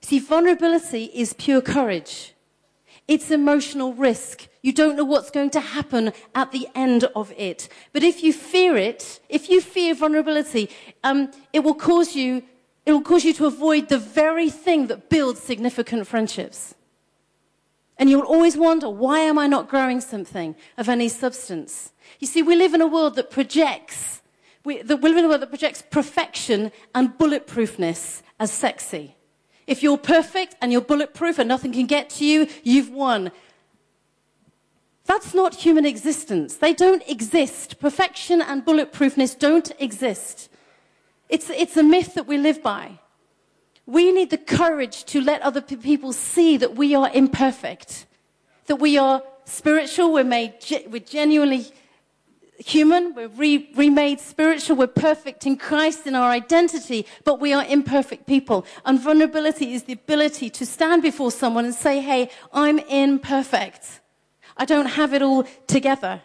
See, 0.00 0.20
vulnerability 0.20 1.04
is 1.12 1.34
pure 1.34 1.60
courage. 1.60 2.32
It's 3.06 3.30
emotional 3.30 3.92
risk. 3.92 4.48
You 4.68 4.74
don't 4.74 4.96
know 4.96 5.04
what's 5.04 5.30
going 5.30 5.48
to 5.52 5.60
happen 5.60 6.12
at 6.34 6.52
the 6.52 6.68
end 6.74 7.04
of 7.16 7.32
it. 7.38 7.70
But 7.94 8.02
if 8.02 8.22
you 8.22 8.34
fear 8.34 8.76
it, 8.76 9.18
if 9.30 9.48
you 9.48 9.62
fear 9.62 9.94
vulnerability, 9.94 10.68
um, 11.02 11.30
it 11.54 11.60
will 11.60 11.74
cause 11.74 12.14
you, 12.14 12.42
it 12.84 12.92
will 12.92 13.00
cause 13.00 13.24
you 13.24 13.32
to 13.32 13.46
avoid 13.46 13.88
the 13.88 13.96
very 13.96 14.50
thing 14.50 14.88
that 14.88 15.08
builds 15.08 15.40
significant 15.40 16.06
friendships. 16.06 16.74
And 17.96 18.10
you'll 18.10 18.26
always 18.26 18.58
wonder, 18.58 18.90
why 18.90 19.20
am 19.20 19.38
I 19.38 19.46
not 19.46 19.70
growing 19.70 20.02
something 20.02 20.54
of 20.76 20.90
any 20.90 21.08
substance? 21.08 21.94
You 22.20 22.26
see, 22.26 22.42
we 22.42 22.54
live 22.54 22.74
in 22.74 22.82
a 22.82 22.86
world 22.86 23.14
that 23.16 23.30
projects, 23.30 24.20
we, 24.66 24.82
we 24.82 25.08
live 25.08 25.16
in 25.16 25.24
a 25.24 25.28
world 25.28 25.40
that 25.40 25.48
projects 25.48 25.80
perfection 25.80 26.72
and 26.94 27.16
bulletproofness 27.16 28.20
as 28.38 28.52
sexy. 28.52 29.14
If 29.66 29.82
you're 29.82 29.96
perfect 29.96 30.56
and 30.60 30.72
you're 30.72 30.82
bulletproof 30.82 31.38
and 31.38 31.48
nothing 31.48 31.72
can 31.72 31.86
get 31.86 32.10
to 32.10 32.26
you, 32.26 32.48
you've 32.64 32.90
won. 32.90 33.32
That's 35.08 35.32
not 35.32 35.54
human 35.54 35.86
existence. 35.86 36.56
They 36.56 36.74
don't 36.74 37.02
exist. 37.08 37.80
Perfection 37.80 38.42
and 38.42 38.62
bulletproofness 38.62 39.38
don't 39.38 39.72
exist. 39.78 40.50
It's, 41.30 41.48
it's 41.48 41.78
a 41.78 41.82
myth 41.82 42.12
that 42.12 42.26
we 42.26 42.36
live 42.36 42.62
by. 42.62 43.00
We 43.86 44.12
need 44.12 44.28
the 44.28 44.36
courage 44.36 45.06
to 45.06 45.22
let 45.22 45.40
other 45.40 45.62
people 45.62 46.12
see 46.12 46.58
that 46.58 46.74
we 46.74 46.94
are 46.94 47.10
imperfect, 47.14 48.04
that 48.66 48.76
we 48.76 48.98
are 48.98 49.22
spiritual, 49.46 50.12
we're, 50.12 50.24
made, 50.24 50.52
we're 50.90 51.00
genuinely 51.00 51.72
human, 52.58 53.14
we're 53.14 53.28
re- 53.28 53.70
remade 53.74 54.20
spiritual, 54.20 54.76
we're 54.76 54.88
perfect 54.88 55.46
in 55.46 55.56
Christ 55.56 56.06
in 56.06 56.14
our 56.14 56.30
identity, 56.30 57.06
but 57.24 57.40
we 57.40 57.54
are 57.54 57.64
imperfect 57.64 58.26
people. 58.26 58.66
And 58.84 59.00
vulnerability 59.00 59.72
is 59.72 59.84
the 59.84 59.94
ability 59.94 60.50
to 60.50 60.66
stand 60.66 61.00
before 61.00 61.30
someone 61.30 61.64
and 61.64 61.74
say, 61.74 62.02
hey, 62.02 62.28
I'm 62.52 62.78
imperfect. 62.78 64.00
I 64.58 64.64
don't 64.64 64.86
have 64.86 65.14
it 65.14 65.22
all 65.22 65.44
together. 65.66 66.20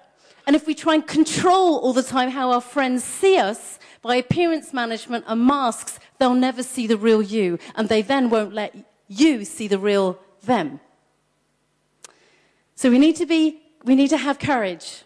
And 0.46 0.56
if 0.56 0.68
we 0.68 0.76
try 0.76 0.96
and 0.96 1.08
control 1.08 1.78
all 1.78 1.94
the 1.94 2.04
time 2.04 2.30
how 2.30 2.52
our 2.52 2.62
friends 2.62 3.04
see 3.04 3.38
us 3.38 3.80
by 4.02 4.16
appearance 4.16 4.74
management 4.74 5.24
and 5.28 5.46
masks, 5.46 6.00
they'll 6.18 6.34
never 6.34 6.64
see 6.64 6.88
the 6.88 6.98
real 6.98 7.22
you, 7.22 7.60
and 7.76 7.88
they 7.88 8.02
then 8.02 8.30
won't 8.30 8.54
let 8.54 8.76
you 9.08 9.46
see 9.46 9.68
the 9.68 9.80
real 9.80 10.20
them. 10.44 10.80
So 12.76 12.90
we 12.90 13.00
need 13.00 13.16
to 13.18 13.26
be, 13.26 13.62
we 13.86 13.96
need 13.96 14.10
to 14.10 14.18
have 14.18 14.40
courage. 14.40 15.04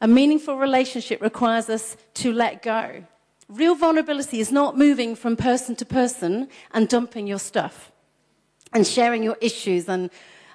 A 0.00 0.08
meaningful 0.08 0.56
relationship 0.56 1.20
requires 1.20 1.68
us 1.68 1.96
to 2.14 2.32
let 2.32 2.62
go. 2.62 3.04
Real 3.48 3.74
vulnerability 3.74 4.40
is 4.40 4.50
not 4.50 4.76
moving 4.76 5.14
from 5.14 5.36
person 5.36 5.76
to 5.76 5.84
person 5.84 6.48
and 6.72 6.88
dumping 6.88 7.26
your 7.26 7.38
stuff 7.38 7.92
and 8.72 8.86
sharing 8.86 9.22
your 9.22 9.36
issues 9.40 9.88
and, 9.88 10.10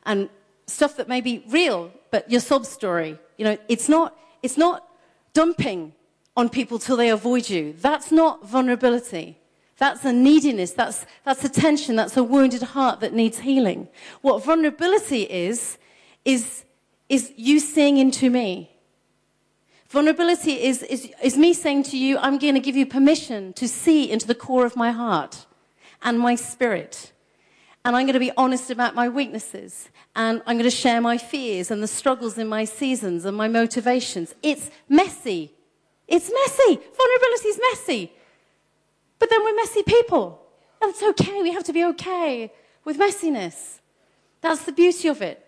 and 0.06 0.30
stuff 0.70 0.98
that 0.98 1.08
may 1.08 1.22
be 1.22 1.44
real, 1.48 1.92
but 2.12 2.30
your 2.30 2.42
sob 2.42 2.66
story. 2.66 3.18
You 3.38 3.46
know, 3.46 3.58
it's 3.68 3.90
not, 3.90 4.18
it's 4.44 4.58
not 4.58 4.88
dumping 5.34 5.94
on 6.36 6.50
people 6.50 6.80
till 6.80 6.98
they 6.98 7.10
avoid 7.10 7.50
you. 7.50 7.74
That's 7.74 8.12
not 8.12 8.46
vulnerability. 8.46 9.38
That's 9.78 10.04
a 10.04 10.12
neediness. 10.12 10.72
That's, 10.72 11.06
that's 11.24 11.44
a 11.44 11.50
tension. 11.50 11.96
That's 11.96 12.18
a 12.18 12.24
wounded 12.24 12.62
heart 12.62 13.00
that 13.00 13.14
needs 13.14 13.40
healing. 13.40 13.88
What 14.22 14.44
vulnerability 14.44 15.24
is, 15.24 15.78
is, 16.26 16.66
is 17.08 17.32
you 17.38 17.60
seeing 17.60 17.98
into 17.98 18.30
me. 18.30 18.72
Vulnerability 19.88 20.62
is, 20.62 20.84
is, 20.84 21.12
is 21.24 21.38
me 21.38 21.54
saying 21.54 21.84
to 21.84 21.98
you, 21.98 22.18
I'm 22.20 22.38
going 22.38 22.54
to 22.54 22.60
give 22.60 22.76
you 22.76 22.86
permission 22.86 23.54
to 23.54 23.68
see 23.68 24.12
into 24.12 24.28
the 24.28 24.36
core 24.36 24.66
of 24.66 24.76
my 24.76 24.92
heart 24.92 25.46
and 26.04 26.20
my 26.20 26.36
spirit. 26.36 27.12
And 27.86 27.96
I'm 27.96 28.06
going 28.06 28.14
to 28.14 28.20
be 28.20 28.32
honest 28.36 28.70
about 28.70 28.94
my 28.94 29.08
weaknesses. 29.10 29.90
And 30.16 30.42
I'm 30.46 30.58
going 30.58 30.70
to 30.70 30.76
share 30.76 31.02
my 31.02 31.18
fears 31.18 31.72
and 31.72 31.82
the 31.82 31.88
struggles 31.88 32.38
in 32.38 32.48
my 32.48 32.66
seasons 32.66 33.26
and 33.26 33.36
my 33.36 33.48
motivations. 33.48 34.36
It's 34.44 34.70
messy. 34.88 35.54
It's 36.08 36.32
messy. 36.32 36.80
Vulnerability 36.98 37.48
is 37.48 37.60
messy. 37.72 38.12
But 39.18 39.30
then 39.30 39.44
we're 39.44 39.56
messy 39.56 39.84
people. 39.84 40.42
And 40.82 40.90
it's 40.92 41.04
okay. 41.04 41.42
We 41.42 41.54
have 41.54 41.64
to 41.66 41.74
be 41.74 41.86
okay 41.86 42.52
with 42.84 42.98
messiness. 42.98 43.80
That's 44.42 44.64
the 44.64 44.72
beauty 44.72 45.08
of 45.08 45.22
it. 45.22 45.46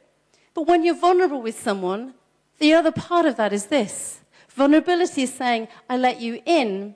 But 0.53 0.67
when 0.67 0.83
you're 0.83 0.95
vulnerable 0.95 1.41
with 1.41 1.59
someone, 1.59 2.13
the 2.59 2.73
other 2.73 2.91
part 2.91 3.25
of 3.25 3.37
that 3.37 3.53
is 3.53 3.67
this 3.67 4.21
Vulnerability 4.49 5.23
is 5.23 5.33
saying, 5.33 5.67
I 5.89 5.97
let 5.97 6.19
you 6.19 6.41
in. 6.45 6.95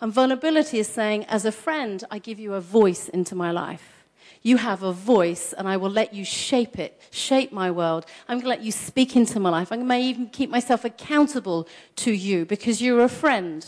And 0.00 0.12
vulnerability 0.12 0.78
is 0.78 0.88
saying, 0.88 1.24
as 1.26 1.44
a 1.44 1.52
friend, 1.52 2.02
I 2.10 2.18
give 2.18 2.38
you 2.38 2.54
a 2.54 2.60
voice 2.60 3.08
into 3.08 3.34
my 3.34 3.50
life. 3.50 3.97
You 4.42 4.56
have 4.56 4.82
a 4.82 4.92
voice, 4.92 5.52
and 5.52 5.68
I 5.68 5.76
will 5.76 5.90
let 5.90 6.14
you 6.14 6.24
shape 6.24 6.78
it, 6.78 7.00
shape 7.10 7.52
my 7.52 7.70
world. 7.70 8.06
I'm 8.28 8.36
going 8.36 8.44
to 8.44 8.48
let 8.48 8.62
you 8.62 8.72
speak 8.72 9.16
into 9.16 9.40
my 9.40 9.50
life. 9.50 9.72
I 9.72 9.76
may 9.76 10.02
even 10.02 10.28
keep 10.28 10.50
myself 10.50 10.84
accountable 10.84 11.68
to 11.96 12.12
you 12.12 12.44
because 12.44 12.80
you're 12.80 13.02
a 13.02 13.08
friend. 13.08 13.66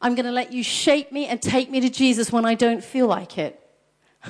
I'm 0.00 0.14
going 0.14 0.26
to 0.26 0.32
let 0.32 0.52
you 0.52 0.62
shape 0.62 1.12
me 1.12 1.26
and 1.26 1.40
take 1.40 1.70
me 1.70 1.80
to 1.80 1.88
Jesus 1.88 2.32
when 2.32 2.44
I 2.44 2.54
don't 2.54 2.84
feel 2.84 3.06
like 3.06 3.38
it. 3.38 3.60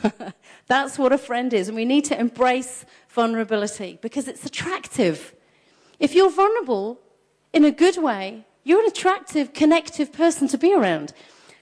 That's 0.66 0.98
what 0.98 1.12
a 1.12 1.18
friend 1.18 1.52
is. 1.52 1.68
And 1.68 1.76
we 1.76 1.84
need 1.84 2.04
to 2.06 2.18
embrace 2.18 2.84
vulnerability 3.08 3.98
because 4.02 4.28
it's 4.28 4.44
attractive. 4.44 5.34
If 5.98 6.14
you're 6.14 6.30
vulnerable 6.30 7.00
in 7.52 7.64
a 7.64 7.70
good 7.70 7.96
way, 7.96 8.46
you're 8.64 8.80
an 8.80 8.86
attractive, 8.86 9.52
connective 9.52 10.12
person 10.12 10.48
to 10.48 10.58
be 10.58 10.74
around. 10.74 11.12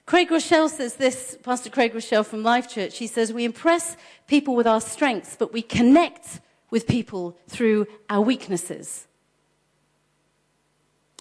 Craig 0.05 0.29
Groeschel 0.29 0.69
says 0.69 0.95
this, 0.95 1.35
Pastor 1.41 1.71
Craig 1.71 1.93
Groeschel 1.93 2.25
from 2.25 2.43
Life 2.43 2.69
Church. 2.69 2.99
He 2.99 3.07
says, 3.07 3.33
We 3.33 3.43
impress 3.43 3.97
people 4.27 4.55
with 4.55 4.67
our 4.67 4.81
strengths, 4.81 5.35
but 5.35 5.51
we 5.51 5.63
connect 5.63 6.41
with 6.69 6.85
people 6.85 7.37
through 7.47 7.87
our 8.09 8.21
weaknesses. 8.21 9.07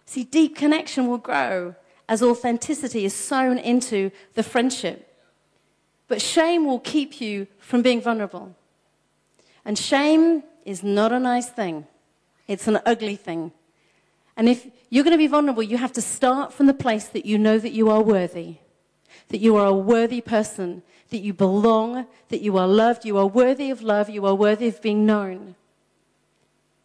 See, 0.05 0.25
deep 0.25 0.55
connection 0.55 1.07
will 1.07 1.19
grow 1.19 1.75
as 2.09 2.23
authenticity 2.23 3.07
is 3.07 3.15
sown 3.15 3.57
into 3.57 4.11
the 4.35 4.43
friendship. 4.43 5.11
But 6.07 6.21
shame 6.21 6.67
will 6.67 6.81
keep 6.81 7.21
you 7.23 7.47
from 7.59 7.81
being 7.81 8.03
vulnerable. 8.03 8.55
And 9.65 9.79
shame 9.79 10.43
is 10.67 10.83
not 10.83 11.11
a 11.11 11.19
nice 11.19 11.49
thing, 11.49 11.87
it's 12.47 12.69
an 12.69 12.81
ugly 12.85 13.17
thing. 13.17 13.53
And 14.37 14.49
if 14.49 14.67
you're 14.91 15.05
going 15.05 15.13
to 15.13 15.19
be 15.19 15.27
vulnerable, 15.27 15.63
you 15.63 15.79
have 15.79 15.93
to 15.95 16.03
start 16.03 16.53
from 16.53 16.67
the 16.67 16.75
place 16.75 17.07
that 17.09 17.25
you 17.25 17.39
know 17.39 17.59
that 17.59 17.73
you 17.73 17.89
are 17.89 18.03
worthy, 18.03 18.57
that 19.29 19.39
you 19.39 19.57
are 19.57 19.67
a 19.67 19.75
worthy 19.75 20.21
person, 20.21 20.83
that 21.11 21.19
you 21.19 21.33
belong, 21.33 22.07
that 22.29 22.41
you 22.41 22.57
are 22.59 22.69
loved, 22.69 23.05
you 23.05 23.19
are 23.19 23.27
worthy 23.27 23.71
of 23.71 23.83
love, 23.83 24.09
you 24.11 24.25
are 24.27 24.35
worthy 24.35 24.69
of 24.69 24.81
being 24.83 25.07
known. 25.07 25.55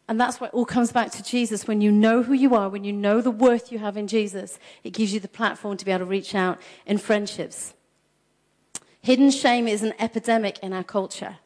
And 0.08 0.20
that's 0.20 0.42
why 0.42 0.48
it 0.48 0.54
all 0.54 0.66
comes 0.66 0.92
back 0.92 1.12
to 1.12 1.24
Jesus. 1.24 1.68
When 1.68 1.82
you 1.82 1.92
know 1.92 2.24
who 2.24 2.34
you 2.34 2.56
are, 2.56 2.68
when 2.68 2.84
you 2.84 2.92
know 2.92 3.22
the 3.22 3.30
worth 3.30 3.72
you 3.72 3.78
have 3.78 3.96
in 3.96 4.08
Jesus, 4.08 4.58
it 4.84 4.90
gives 4.90 5.14
you 5.14 5.20
the 5.20 5.28
platform 5.28 5.78
to 5.78 5.86
be 5.86 5.92
able 5.92 6.00
to 6.00 6.06
reach 6.06 6.34
out 6.34 6.60
in 6.88 6.98
friendships. 6.98 7.76
Hidden 9.02 9.30
shame 9.30 9.68
is 9.68 9.84
an 9.84 9.94
epidemic 10.00 10.58
in 10.60 10.74
our 10.74 10.84
culture. 10.84 11.38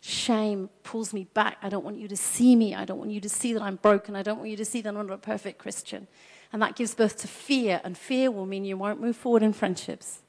Shame 0.00 0.70
pulls 0.82 1.12
me 1.12 1.24
back. 1.34 1.58
I 1.62 1.68
don't 1.68 1.84
want 1.84 1.98
you 1.98 2.08
to 2.08 2.16
see 2.16 2.56
me. 2.56 2.74
I 2.74 2.86
don't 2.86 2.98
want 2.98 3.10
you 3.10 3.20
to 3.20 3.28
see 3.28 3.52
that 3.52 3.60
I'm 3.62 3.76
broken. 3.76 4.16
I 4.16 4.22
don't 4.22 4.38
want 4.38 4.48
you 4.48 4.56
to 4.56 4.64
see 4.64 4.80
that 4.80 4.88
I'm 4.88 5.06
not 5.06 5.12
a 5.12 5.18
perfect 5.18 5.58
Christian. 5.58 6.08
And 6.52 6.60
that 6.62 6.74
gives 6.74 6.94
birth 6.94 7.16
to 7.18 7.28
fear, 7.28 7.80
and 7.84 7.96
fear 7.96 8.30
will 8.30 8.46
mean 8.46 8.64
you 8.64 8.76
won't 8.76 9.00
move 9.00 9.16
forward 9.16 9.42
in 9.42 9.52
friendships. 9.52 10.20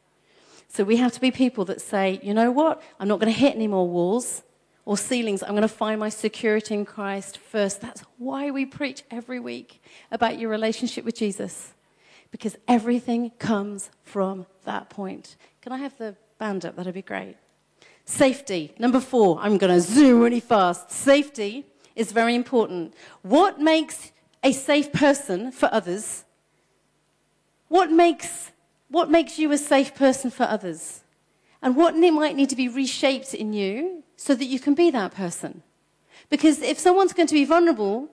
So 0.67 0.83
we 0.83 0.97
have 0.97 1.11
to 1.13 1.19
be 1.19 1.31
people 1.31 1.65
that 1.65 1.81
say, 1.81 2.19
you 2.21 2.33
know 2.33 2.51
what? 2.51 2.81
I'm 2.99 3.07
not 3.07 3.19
going 3.19 3.33
to 3.33 3.39
hit 3.39 3.55
any 3.55 3.67
more 3.67 3.87
walls 3.87 4.43
or 4.85 4.97
ceilings. 4.97 5.41
I'm 5.43 5.49
going 5.49 5.63
to 5.63 5.67
find 5.67 5.99
my 5.99 6.09
security 6.09 6.75
in 6.75 6.85
Christ 6.85 7.37
first. 7.37 7.81
That's 7.81 8.03
why 8.17 8.51
we 8.51 8.65
preach 8.65 9.03
every 9.11 9.39
week 9.39 9.81
about 10.11 10.39
your 10.39 10.49
relationship 10.49 11.03
with 11.03 11.15
Jesus, 11.15 11.73
because 12.31 12.55
everything 12.67 13.31
comes 13.31 13.89
from 14.03 14.45
that 14.63 14.89
point. 14.89 15.35
Can 15.61 15.71
I 15.71 15.77
have 15.77 15.97
the 15.97 16.15
band 16.39 16.65
up? 16.65 16.75
That'd 16.75 16.93
be 16.93 17.01
great. 17.01 17.35
Safety. 18.05 18.73
Number 18.79 18.99
four, 18.99 19.39
I'm 19.39 19.57
going 19.57 19.73
to 19.73 19.81
zoom 19.81 20.21
really 20.21 20.39
fast. 20.39 20.91
Safety 20.91 21.65
is 21.95 22.11
very 22.11 22.35
important. 22.35 22.93
What 23.21 23.59
makes 23.59 24.10
a 24.43 24.51
safe 24.51 24.91
person 24.91 25.51
for 25.51 25.69
others? 25.71 26.25
What 27.67 27.91
makes, 27.91 28.51
what 28.89 29.09
makes 29.09 29.39
you 29.39 29.51
a 29.51 29.57
safe 29.57 29.95
person 29.95 30.31
for 30.31 30.43
others? 30.43 31.01
And 31.61 31.75
what 31.75 31.95
might 31.95 32.35
need 32.35 32.49
to 32.49 32.55
be 32.55 32.67
reshaped 32.67 33.33
in 33.33 33.53
you 33.53 34.03
so 34.15 34.33
that 34.35 34.45
you 34.45 34.59
can 34.59 34.73
be 34.73 34.89
that 34.91 35.13
person? 35.13 35.63
Because 36.29 36.61
if 36.61 36.79
someone's 36.79 37.13
going 37.13 37.27
to 37.27 37.33
be 37.33 37.45
vulnerable, 37.45 38.09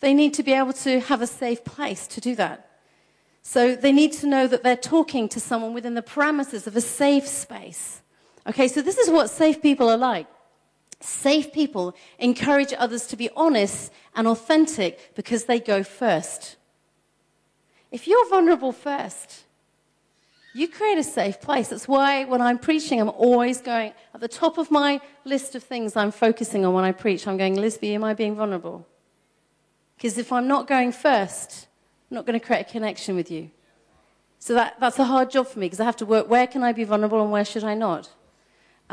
they 0.00 0.12
need 0.12 0.34
to 0.34 0.42
be 0.42 0.52
able 0.52 0.72
to 0.72 1.00
have 1.00 1.22
a 1.22 1.26
safe 1.26 1.64
place 1.64 2.06
to 2.08 2.20
do 2.20 2.34
that. 2.36 2.68
So 3.42 3.76
they 3.76 3.92
need 3.92 4.12
to 4.14 4.26
know 4.26 4.46
that 4.46 4.62
they're 4.62 4.76
talking 4.76 5.28
to 5.28 5.38
someone 5.38 5.74
within 5.74 5.94
the 5.94 6.02
parameters 6.02 6.66
of 6.66 6.76
a 6.76 6.80
safe 6.80 7.28
space. 7.28 8.02
Okay, 8.46 8.68
so 8.68 8.82
this 8.82 8.98
is 8.98 9.10
what 9.10 9.30
safe 9.30 9.62
people 9.62 9.88
are 9.88 9.96
like. 9.96 10.26
Safe 11.00 11.52
people 11.52 11.94
encourage 12.18 12.72
others 12.76 13.06
to 13.08 13.16
be 13.16 13.30
honest 13.36 13.92
and 14.14 14.26
authentic 14.26 15.14
because 15.14 15.44
they 15.44 15.60
go 15.60 15.82
first. 15.82 16.56
If 17.90 18.08
you're 18.08 18.28
vulnerable 18.28 18.72
first, 18.72 19.44
you 20.54 20.68
create 20.68 20.98
a 20.98 21.04
safe 21.04 21.40
place. 21.40 21.68
That's 21.68 21.88
why 21.88 22.24
when 22.24 22.40
I'm 22.40 22.58
preaching, 22.58 23.00
I'm 23.00 23.10
always 23.10 23.60
going 23.60 23.92
at 24.14 24.20
the 24.20 24.28
top 24.28 24.56
of 24.56 24.70
my 24.70 25.00
list 25.24 25.54
of 25.54 25.64
things 25.64 25.96
I'm 25.96 26.12
focusing 26.12 26.64
on 26.64 26.72
when 26.74 26.84
I 26.84 26.92
preach. 26.92 27.26
I'm 27.26 27.36
going, 27.36 27.56
Lisby, 27.56 27.92
am 27.94 28.04
I 28.04 28.14
being 28.14 28.36
vulnerable? 28.36 28.86
Because 29.96 30.16
if 30.16 30.32
I'm 30.32 30.46
not 30.46 30.68
going 30.68 30.92
first, 30.92 31.66
I'm 32.10 32.14
not 32.14 32.26
going 32.26 32.38
to 32.38 32.44
create 32.44 32.66
a 32.68 32.70
connection 32.70 33.16
with 33.16 33.30
you. 33.30 33.50
So 34.38 34.54
that, 34.54 34.78
that's 34.78 34.98
a 34.98 35.04
hard 35.04 35.30
job 35.30 35.48
for 35.48 35.58
me 35.58 35.66
because 35.66 35.80
I 35.80 35.84
have 35.84 35.96
to 35.96 36.06
work 36.06 36.28
where 36.28 36.46
can 36.46 36.62
I 36.62 36.72
be 36.72 36.84
vulnerable 36.84 37.22
and 37.22 37.32
where 37.32 37.44
should 37.44 37.64
I 37.64 37.74
not? 37.74 38.10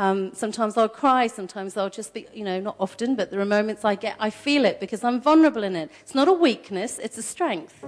Um, 0.01 0.33
sometimes 0.33 0.77
I'll 0.77 0.89
cry, 0.89 1.27
sometimes 1.27 1.77
I'll 1.77 1.91
just 1.91 2.11
be, 2.15 2.25
you 2.33 2.43
know, 2.43 2.59
not 2.59 2.75
often, 2.79 3.13
but 3.15 3.29
there 3.29 3.39
are 3.39 3.45
moments 3.45 3.85
I 3.85 3.93
get, 3.93 4.15
I 4.19 4.31
feel 4.31 4.65
it 4.65 4.79
because 4.79 5.03
I'm 5.03 5.21
vulnerable 5.21 5.61
in 5.61 5.75
it. 5.75 5.91
It's 6.01 6.15
not 6.15 6.27
a 6.27 6.33
weakness, 6.33 6.97
it's 6.97 7.19
a 7.19 7.21
strength. 7.21 7.85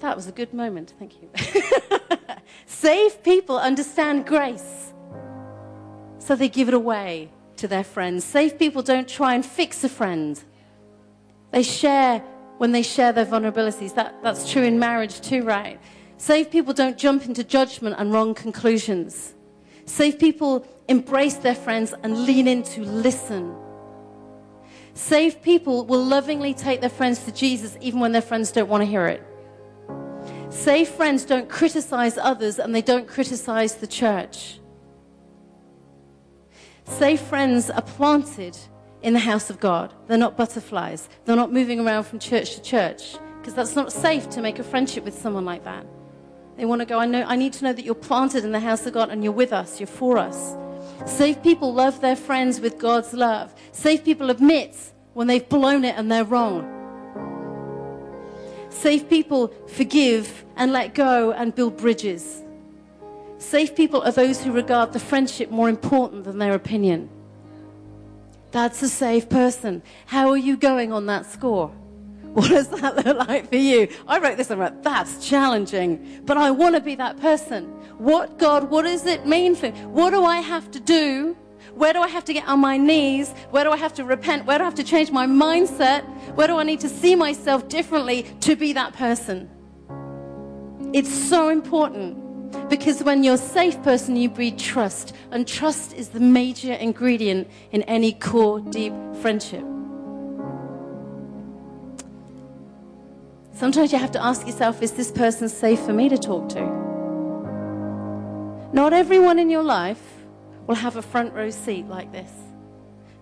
That 0.00 0.14
was 0.14 0.26
a 0.26 0.32
good 0.32 0.52
moment, 0.52 0.92
thank 0.98 1.14
you. 1.22 1.30
Safe 2.66 3.22
people 3.22 3.56
understand 3.56 4.26
grace, 4.26 4.92
so 6.18 6.36
they 6.36 6.50
give 6.50 6.68
it 6.68 6.74
away 6.74 7.30
to 7.56 7.66
their 7.66 7.84
friends. 7.84 8.22
Safe 8.22 8.58
people 8.58 8.82
don't 8.82 9.08
try 9.08 9.32
and 9.32 9.46
fix 9.46 9.82
a 9.82 9.88
friend, 9.88 10.38
they 11.52 11.62
share 11.62 12.18
when 12.58 12.72
they 12.72 12.82
share 12.82 13.14
their 13.14 13.24
vulnerabilities. 13.24 13.94
That, 13.94 14.22
that's 14.22 14.52
true 14.52 14.64
in 14.64 14.78
marriage 14.78 15.22
too, 15.22 15.42
right? 15.42 15.80
Safe 16.18 16.50
people 16.50 16.74
don't 16.74 16.98
jump 16.98 17.24
into 17.24 17.42
judgment 17.42 17.96
and 17.98 18.12
wrong 18.12 18.34
conclusions. 18.34 19.35
Safe 19.86 20.18
people 20.18 20.66
embrace 20.88 21.34
their 21.34 21.54
friends 21.54 21.94
and 22.02 22.26
lean 22.26 22.46
in 22.46 22.62
to 22.64 22.82
listen. 22.82 23.54
Safe 24.94 25.40
people 25.42 25.84
will 25.86 26.02
lovingly 26.02 26.54
take 26.54 26.80
their 26.80 26.90
friends 26.90 27.24
to 27.24 27.32
Jesus 27.32 27.76
even 27.80 28.00
when 28.00 28.12
their 28.12 28.22
friends 28.22 28.50
don't 28.50 28.68
want 28.68 28.82
to 28.82 28.86
hear 28.86 29.06
it. 29.06 29.22
Safe 30.50 30.88
friends 30.88 31.24
don't 31.24 31.48
criticize 31.48 32.18
others 32.18 32.58
and 32.58 32.74
they 32.74 32.82
don't 32.82 33.06
criticize 33.06 33.76
the 33.76 33.86
church. 33.86 34.58
Safe 36.84 37.20
friends 37.20 37.68
are 37.68 37.82
planted 37.82 38.56
in 39.02 39.12
the 39.12 39.18
house 39.20 39.50
of 39.50 39.60
God. 39.60 39.92
They're 40.06 40.18
not 40.18 40.36
butterflies. 40.36 41.08
They're 41.24 41.36
not 41.36 41.52
moving 41.52 41.78
around 41.78 42.04
from 42.04 42.18
church 42.18 42.54
to 42.54 42.62
church 42.62 43.16
because 43.38 43.54
that's 43.54 43.76
not 43.76 43.92
safe 43.92 44.30
to 44.30 44.40
make 44.40 44.58
a 44.58 44.64
friendship 44.64 45.04
with 45.04 45.16
someone 45.16 45.44
like 45.44 45.64
that. 45.64 45.86
They 46.56 46.64
want 46.64 46.80
to 46.80 46.86
go, 46.86 46.98
I, 46.98 47.06
know, 47.06 47.22
I 47.22 47.36
need 47.36 47.52
to 47.54 47.64
know 47.64 47.72
that 47.72 47.84
you're 47.84 47.94
planted 47.94 48.44
in 48.44 48.52
the 48.52 48.60
house 48.60 48.86
of 48.86 48.94
God 48.94 49.10
and 49.10 49.22
you're 49.22 49.32
with 49.32 49.52
us, 49.52 49.78
you're 49.78 49.86
for 49.86 50.16
us. 50.18 50.56
Safe 51.04 51.42
people 51.42 51.72
love 51.74 52.00
their 52.00 52.16
friends 52.16 52.60
with 52.60 52.78
God's 52.78 53.12
love. 53.12 53.54
Safe 53.72 54.04
people 54.04 54.30
admit 54.30 54.74
when 55.12 55.26
they've 55.26 55.48
blown 55.48 55.84
it 55.84 55.96
and 55.96 56.10
they're 56.10 56.24
wrong. 56.24 56.72
Safe 58.70 59.08
people 59.08 59.48
forgive 59.68 60.44
and 60.56 60.72
let 60.72 60.94
go 60.94 61.32
and 61.32 61.54
build 61.54 61.76
bridges. 61.76 62.42
Safe 63.38 63.74
people 63.76 64.02
are 64.02 64.12
those 64.12 64.42
who 64.42 64.52
regard 64.52 64.92
the 64.92 64.98
friendship 64.98 65.50
more 65.50 65.68
important 65.68 66.24
than 66.24 66.38
their 66.38 66.54
opinion. 66.54 67.10
That's 68.50 68.82
a 68.82 68.88
safe 68.88 69.28
person. 69.28 69.82
How 70.06 70.30
are 70.30 70.36
you 70.36 70.56
going 70.56 70.92
on 70.92 71.06
that 71.06 71.26
score? 71.26 71.72
What 72.36 72.50
does 72.50 72.68
that 72.68 73.06
look 73.06 73.26
like 73.28 73.48
for 73.48 73.56
you? 73.56 73.88
I 74.06 74.18
wrote 74.18 74.36
this 74.36 74.50
and 74.50 74.60
wrote, 74.60 74.82
that's 74.82 75.26
challenging, 75.26 76.20
but 76.26 76.36
I 76.36 76.50
want 76.50 76.74
to 76.74 76.82
be 76.82 76.94
that 76.96 77.18
person. 77.18 77.64
What, 77.96 78.38
God, 78.38 78.68
what 78.68 78.82
does 78.82 79.06
it 79.06 79.24
mean 79.24 79.54
for 79.54 79.70
me? 79.70 79.84
What 79.86 80.10
do 80.10 80.22
I 80.22 80.42
have 80.42 80.70
to 80.72 80.78
do? 80.78 81.34
Where 81.76 81.94
do 81.94 82.00
I 82.02 82.08
have 82.08 82.26
to 82.26 82.34
get 82.34 82.46
on 82.46 82.60
my 82.60 82.76
knees? 82.76 83.32
Where 83.52 83.64
do 83.64 83.70
I 83.70 83.78
have 83.78 83.94
to 83.94 84.04
repent? 84.04 84.44
Where 84.44 84.58
do 84.58 84.64
I 84.64 84.66
have 84.66 84.74
to 84.74 84.84
change 84.84 85.10
my 85.10 85.26
mindset? 85.26 86.02
Where 86.34 86.46
do 86.46 86.58
I 86.58 86.62
need 86.62 86.80
to 86.80 86.90
see 86.90 87.14
myself 87.14 87.68
differently 87.68 88.24
to 88.40 88.54
be 88.54 88.74
that 88.74 88.92
person? 88.92 89.48
It's 90.92 91.14
so 91.14 91.48
important 91.48 92.68
because 92.68 93.02
when 93.02 93.24
you're 93.24 93.36
a 93.36 93.38
safe 93.38 93.82
person, 93.82 94.14
you 94.14 94.28
breed 94.28 94.58
trust. 94.58 95.14
And 95.30 95.48
trust 95.48 95.94
is 95.94 96.10
the 96.10 96.20
major 96.20 96.74
ingredient 96.74 97.48
in 97.72 97.80
any 97.84 98.12
core, 98.12 98.60
deep 98.60 98.92
friendship. 99.22 99.64
Sometimes 103.56 103.92
you 103.92 103.98
have 103.98 104.12
to 104.12 104.22
ask 104.22 104.46
yourself 104.46 104.82
is 104.82 104.92
this 104.92 105.10
person 105.10 105.48
safe 105.48 105.80
for 105.80 105.92
me 105.92 106.08
to 106.08 106.18
talk 106.18 106.48
to? 106.50 106.60
Not 108.72 108.92
everyone 108.92 109.38
in 109.38 109.50
your 109.50 109.62
life 109.62 110.02
will 110.66 110.74
have 110.74 110.96
a 110.96 111.02
front 111.02 111.32
row 111.32 111.50
seat 111.50 111.86
like 111.86 112.12
this. 112.12 112.30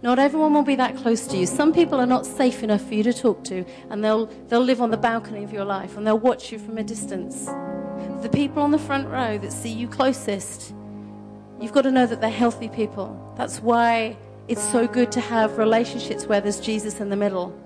Not 0.03 0.19
everyone 0.19 0.53
will 0.53 0.63
be 0.63 0.75
that 0.77 0.97
close 0.97 1.27
to 1.29 1.37
you. 1.37 1.47
Some 1.47 1.73
people 1.73 2.01
are 2.01 2.07
not 2.07 2.27
safe 2.27 2.63
enough 2.63 2.87
for 2.87 2.95
you 2.95 3.03
to 3.05 3.13
talk 3.13 3.45
to, 3.45 3.65
and 3.89 4.05
they'll, 4.05 4.27
they'll 4.49 4.61
live 4.61 4.83
on 4.83 4.91
the 4.91 4.99
balcony 4.99 5.45
of 5.45 5.53
your 5.53 5.65
life 5.65 5.97
and 5.97 6.07
they'll 6.07 6.19
watch 6.19 6.53
you 6.53 6.59
from 6.59 6.77
a 6.77 6.83
distance 6.83 7.49
the 8.25 8.31
people 8.31 8.63
on 8.63 8.71
the 8.71 8.79
front 8.79 9.07
row 9.09 9.37
that 9.37 9.53
see 9.53 9.69
you 9.69 9.87
closest, 9.87 10.75
You've 11.61 11.73
got 11.73 11.83
to 11.83 11.91
know 11.91 12.07
that 12.07 12.21
they're 12.21 12.31
healthy 12.31 12.69
people. 12.69 13.33
That's 13.37 13.61
why 13.61 14.17
it's 14.49 14.63
so 14.73 14.87
good 14.87 15.13
to 15.13 15.21
have 15.21 15.57
relationships 15.57 16.27
where 16.27 16.41
there's 16.41 16.59
Jesus 16.59 17.01
in 17.01 17.11
the 17.11 17.17
middle. 17.17 17.59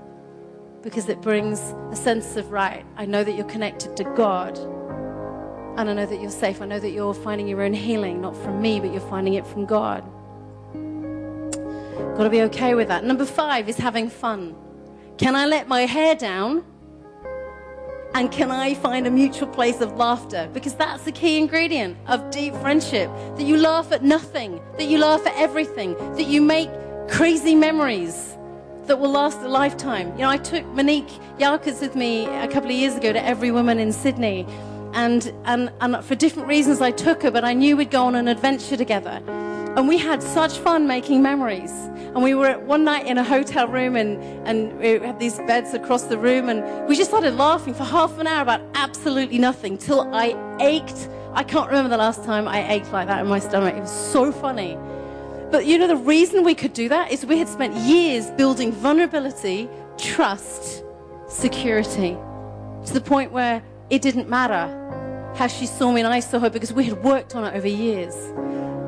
Because 0.83 1.09
it 1.09 1.21
brings 1.21 1.61
a 1.91 1.97
sense 1.97 2.37
of, 2.37 2.51
right, 2.51 2.85
I 2.97 3.05
know 3.05 3.25
that 3.25 3.33
you're 3.33 3.47
connected 3.47 3.97
to 3.97 4.05
God. 4.05 4.57
And 5.77 5.91
I 5.91 5.93
know 5.93 6.07
that 6.07 6.21
you're 6.21 6.31
safe. 6.31 6.63
I 6.63 6.67
know 6.67 6.79
that 6.79 6.91
you're 6.91 7.15
finding 7.15 7.49
your 7.49 7.63
own 7.63 7.73
healing, 7.73 8.21
not 8.21 8.37
from 8.37 8.63
me, 8.63 8.81
but 8.81 8.93
you're 8.93 9.01
finding 9.01 9.35
it 9.35 9.47
from 9.47 9.65
God. 9.65 10.05
Got 12.17 12.25
to 12.25 12.31
be 12.31 12.43
okay 12.43 12.75
with 12.75 12.89
that. 12.89 13.05
Number 13.05 13.25
five 13.25 13.69
is 13.69 13.77
having 13.77 14.09
fun. 14.09 14.55
Can 15.19 15.35
I 15.35 15.47
let 15.47 15.69
my 15.69 15.83
hair 15.83 16.15
down? 16.15 16.65
And 18.15 18.33
can 18.33 18.51
I 18.51 18.75
find 18.75 19.07
a 19.07 19.11
mutual 19.11 19.49
place 19.49 19.81
of 19.81 19.97
laughter? 19.97 20.49
Because 20.53 20.75
that's 20.75 21.05
the 21.05 21.13
key 21.13 21.39
ingredient 21.39 21.97
of 22.07 22.31
deep 22.31 22.55
friendship. 22.57 23.11
That 23.37 23.45
you 23.45 23.57
laugh 23.57 23.93
at 23.93 24.03
nothing, 24.03 24.61
that 24.79 24.87
you 24.87 24.99
laugh 24.99 25.27
at 25.27 25.35
everything, 25.37 25.95
that 26.15 26.27
you 26.27 26.41
make 26.41 26.71
crazy 27.09 27.55
memories 27.55 28.38
that 28.89 28.99
will 28.99 29.11
last 29.11 29.39
a 29.39 29.49
lifetime. 29.49 30.11
You 30.13 30.23
know, 30.23 30.31
I 30.31 30.39
took 30.39 30.65
Monique 30.69 31.09
Yarkes 31.39 31.81
with 31.81 31.95
me 31.95 32.25
a 32.25 32.49
couple 32.49 32.71
of 32.71 32.77
years 32.77 32.97
ago 32.97 33.13
to 33.13 33.23
Every 33.25 33.51
Woman 33.51 33.79
in 33.79 33.93
Sydney. 33.93 34.47
And, 34.95 35.33
and, 35.45 35.71
and 35.83 36.03
for 36.05 36.15
different 36.15 36.49
reasons, 36.49 36.81
I 36.81 36.91
took 36.91 37.23
her, 37.23 37.31
but 37.31 37.45
I 37.45 37.53
knew 37.53 37.77
we'd 37.77 37.91
go 37.91 38.05
on 38.05 38.15
an 38.15 38.29
adventure 38.29 38.77
together. 38.77 39.23
And 39.77 39.87
we 39.87 39.99
had 39.99 40.23
such 40.23 40.59
fun 40.59 40.87
making 40.87 41.23
memories. 41.23 41.71
And 41.71 42.23
we 42.23 42.35
were 42.35 42.59
one 42.61 42.85
night 42.85 43.07
in 43.07 43.19
a 43.19 43.25
hotel 43.25 43.69
room 43.69 43.95
and, 43.95 44.19
and 44.49 44.79
we 44.79 44.99
had 45.07 45.21
these 45.21 45.37
beds 45.41 45.75
across 45.75 46.05
the 46.05 46.17
room 46.17 46.49
and 46.49 46.89
we 46.89 46.97
just 46.97 47.11
started 47.11 47.35
laughing 47.35 47.75
for 47.75 47.85
half 47.85 48.19
an 48.19 48.27
hour 48.27 48.41
about 48.43 48.63
absolutely 48.75 49.39
nothing 49.39 49.77
till 49.77 50.13
I 50.15 50.35
ached. 50.61 51.09
I 51.35 51.45
can't 51.45 51.69
remember 51.69 51.91
the 51.91 51.99
last 51.99 52.25
time 52.25 52.49
I 52.49 52.67
ached 52.73 52.91
like 52.93 53.07
that 53.09 53.21
in 53.21 53.27
my 53.27 53.39
stomach. 53.39 53.75
It 53.77 53.81
was 53.81 53.91
so 53.91 54.33
funny. 54.33 54.79
But 55.51 55.65
you 55.65 55.79
know, 55.79 55.87
the 55.87 55.97
reason 55.97 56.45
we 56.45 56.55
could 56.55 56.73
do 56.73 56.89
that 56.91 57.11
is 57.11 57.25
we 57.25 57.39
had 57.39 57.49
spent 57.49 57.75
years 57.75 58.31
building 58.33 58.71
vulnerability, 58.71 59.69
trust, 59.97 60.85
security 61.29 62.17
to 62.87 62.93
the 62.93 63.01
point 63.01 63.33
where 63.33 63.63
it 63.91 64.03
didn't 64.03 64.29
matter 64.29 64.75
how 65.37 65.47
she 65.47 65.67
saw 65.67 65.93
me 65.93 66.01
and 66.01 66.13
I 66.13 66.21
saw 66.21 66.39
her 66.39 66.51
because 66.51 66.73
we 66.73 66.85
had 66.85 67.03
worked 67.03 67.35
on 67.35 67.45
it 67.45 67.55
over 67.55 67.69
years 67.69 68.15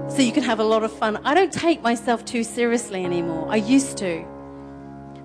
so 0.09 0.23
you 0.23 0.33
can 0.33 0.43
have 0.43 0.59
a 0.59 0.65
lot 0.65 0.83
of 0.83 0.93
fun. 0.93 1.19
I 1.25 1.35
don't 1.35 1.53
take 1.53 1.83
myself 1.83 2.25
too 2.25 2.43
seriously 2.43 3.05
anymore. 3.05 3.47
I 3.49 3.57
used 3.57 3.97
to. 3.99 4.25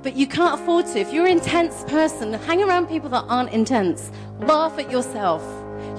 But 0.03 0.15
you 0.15 0.27
can't 0.27 0.61
afford 0.61 0.85
to. 0.87 0.99
If 0.99 1.11
you're 1.11 1.25
an 1.25 1.31
intense 1.31 1.83
person, 1.85 2.33
hang 2.33 2.61
around 2.61 2.87
people 2.87 3.09
that 3.09 3.25
aren't 3.27 3.49
intense. 3.51 4.11
Laugh 4.39 4.77
at 4.77 4.91
yourself. 4.91 5.41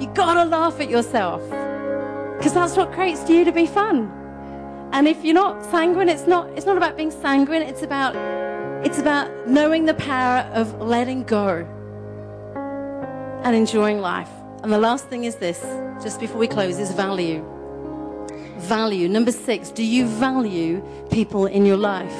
You 0.01 0.07
gotta 0.14 0.44
laugh 0.44 0.81
at 0.81 0.88
yourself. 0.88 1.42
Because 2.38 2.55
that's 2.55 2.77
what 2.77 2.92
creates 2.92 3.29
you 3.29 3.44
to 3.44 3.53
be 3.53 3.66
fun. 3.66 4.12
And 4.92 5.07
if 5.07 5.25
you're 5.25 5.35
not 5.35 5.64
sanguine, 5.66 6.09
it's 6.09 6.27
not, 6.27 6.49
it's 6.51 6.66
not 6.66 6.77
about 6.77 6.96
being 6.96 7.11
sanguine, 7.11 7.62
it's 7.62 7.83
about, 7.83 8.14
it's 8.85 8.99
about 8.99 9.49
knowing 9.49 9.85
the 9.85 9.94
power 9.94 10.49
of 10.53 10.81
letting 10.81 11.25
go 11.25 11.66
and 13.44 13.55
enjoying 13.55 14.01
life. 14.01 14.31
And 14.62 14.72
the 14.72 14.79
last 14.79 15.07
thing 15.09 15.25
is 15.25 15.37
this, 15.37 15.61
just 16.03 16.18
before 16.20 16.38
we 16.38 16.49
close, 16.49 16.79
is 16.79 16.92
value 16.92 17.44
value. 18.59 19.09
Number 19.09 19.33
six, 19.33 19.70
do 19.70 19.85
you 19.85 20.07
value 20.07 20.83
people 21.11 21.46
in 21.46 21.64
your 21.64 21.77
life 21.77 22.16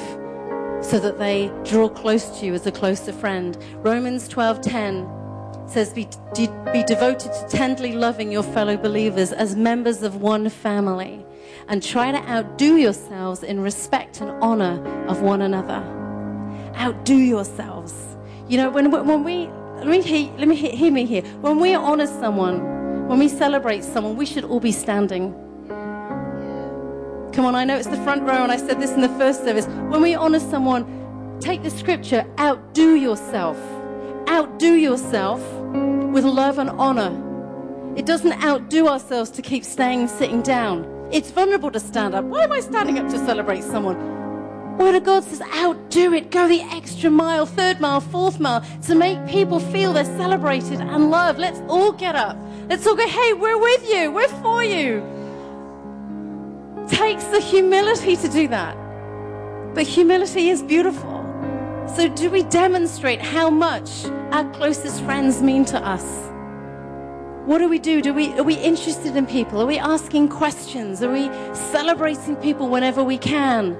so 0.81 0.99
that 0.99 1.17
they 1.17 1.51
draw 1.65 1.89
close 1.89 2.39
to 2.39 2.45
you 2.45 2.53
as 2.53 2.65
a 2.65 2.71
closer 2.71 3.11
friend? 3.11 3.57
Romans 3.77 4.29
12:10 4.29 5.69
says, 5.69 5.91
be, 5.91 6.07
be 6.71 6.83
devoted 6.83 7.33
to 7.33 7.45
tenderly 7.49 7.91
loving 7.93 8.31
your 8.31 8.43
fellow 8.43 8.77
believers 8.77 9.33
as 9.33 9.55
members 9.55 10.01
of 10.01 10.21
one 10.21 10.47
family 10.47 11.25
and 11.67 11.83
try 11.83 12.11
to 12.11 12.17
outdo 12.29 12.77
yourselves 12.77 13.43
in 13.43 13.59
respect 13.59 14.21
and 14.21 14.31
honor 14.43 14.81
of 15.07 15.21
one 15.21 15.41
another. 15.41 15.83
Outdo 16.77 17.15
yourselves. 17.15 17.93
You 18.47 18.57
know, 18.57 18.69
when, 18.69 18.89
when 18.91 19.23
we, 19.23 19.47
let 19.77 19.87
me, 19.87 20.01
hear, 20.01 20.31
let 20.37 20.47
me 20.47 20.55
hear, 20.55 20.71
hear 20.71 20.91
me 20.91 21.05
here. 21.05 21.23
When 21.41 21.59
we 21.59 21.73
honor 21.73 22.07
someone, 22.07 23.07
when 23.07 23.19
we 23.19 23.27
celebrate 23.27 23.83
someone, 23.83 24.15
we 24.15 24.25
should 24.25 24.45
all 24.45 24.59
be 24.59 24.71
standing. 24.71 25.33
Come 27.33 27.45
on, 27.45 27.55
I 27.55 27.65
know 27.65 27.75
it's 27.75 27.87
the 27.87 28.01
front 28.03 28.23
row, 28.23 28.43
and 28.43 28.51
I 28.51 28.57
said 28.57 28.79
this 28.79 28.91
in 28.91 29.01
the 29.01 29.09
first 29.09 29.43
service. 29.43 29.65
When 29.65 30.01
we 30.01 30.15
honor 30.15 30.39
someone, 30.39 31.39
take 31.39 31.61
the 31.61 31.69
scripture, 31.69 32.25
outdo 32.39 32.95
yourself. 32.95 33.57
Outdo 34.29 34.73
yourself 34.73 35.41
with 36.11 36.23
love 36.23 36.57
and 36.57 36.69
honor. 36.71 37.23
It 37.95 38.05
doesn't 38.05 38.43
outdo 38.43 38.87
ourselves 38.87 39.29
to 39.31 39.41
keep 39.41 39.63
staying 39.63 40.07
sitting 40.07 40.41
down. 40.41 40.96
It's 41.11 41.31
vulnerable 41.31 41.71
to 41.71 41.79
stand 41.79 42.15
up. 42.15 42.25
Why 42.25 42.43
am 42.43 42.51
I 42.51 42.59
standing 42.59 42.99
up 42.99 43.09
to 43.09 43.17
celebrate 43.17 43.63
someone? 43.63 43.97
Word 44.77 44.95
of 44.95 45.03
God 45.03 45.23
says, 45.23 45.41
outdo 45.41 46.13
it. 46.13 46.29
Go 46.29 46.47
the 46.47 46.61
extra 46.61 47.09
mile, 47.09 47.45
third 47.45 47.79
mile, 47.79 47.99
fourth 47.99 48.39
mile 48.39 48.63
to 48.83 48.95
make 48.95 49.25
people 49.27 49.59
feel 49.59 49.93
they're 49.93 50.05
celebrated 50.05 50.81
and 50.81 51.09
loved. 51.09 51.39
Let's 51.39 51.61
all 51.67 51.91
get 51.91 52.15
up. 52.15 52.37
Let's 52.69 52.85
all 52.85 52.95
go, 52.95 53.07
hey, 53.07 53.33
we're 53.33 53.59
with 53.59 53.89
you. 53.89 54.11
We're 54.11 54.27
for 54.27 54.63
you 54.63 55.17
takes 56.87 57.25
the 57.25 57.39
humility 57.39 58.15
to 58.15 58.27
do 58.27 58.47
that. 58.47 58.75
But 59.75 59.85
humility 59.85 60.49
is 60.49 60.63
beautiful. 60.63 61.23
So, 61.95 62.07
do 62.07 62.29
we 62.29 62.43
demonstrate 62.43 63.21
how 63.21 63.49
much 63.49 64.05
our 64.31 64.49
closest 64.51 65.03
friends 65.03 65.41
mean 65.41 65.63
to 65.65 65.77
us? 65.77 66.03
What 67.47 67.59
do 67.59 67.69
we 67.69 67.79
do? 67.79 68.01
do 68.01 68.13
we, 68.13 68.33
are 68.33 68.43
we 68.43 68.55
interested 68.55 69.15
in 69.15 69.25
people? 69.25 69.61
Are 69.61 69.65
we 69.65 69.77
asking 69.77 70.27
questions? 70.27 71.01
Are 71.01 71.09
we 71.09 71.29
celebrating 71.55 72.35
people 72.35 72.67
whenever 72.67 73.05
we 73.05 73.17
can? 73.17 73.71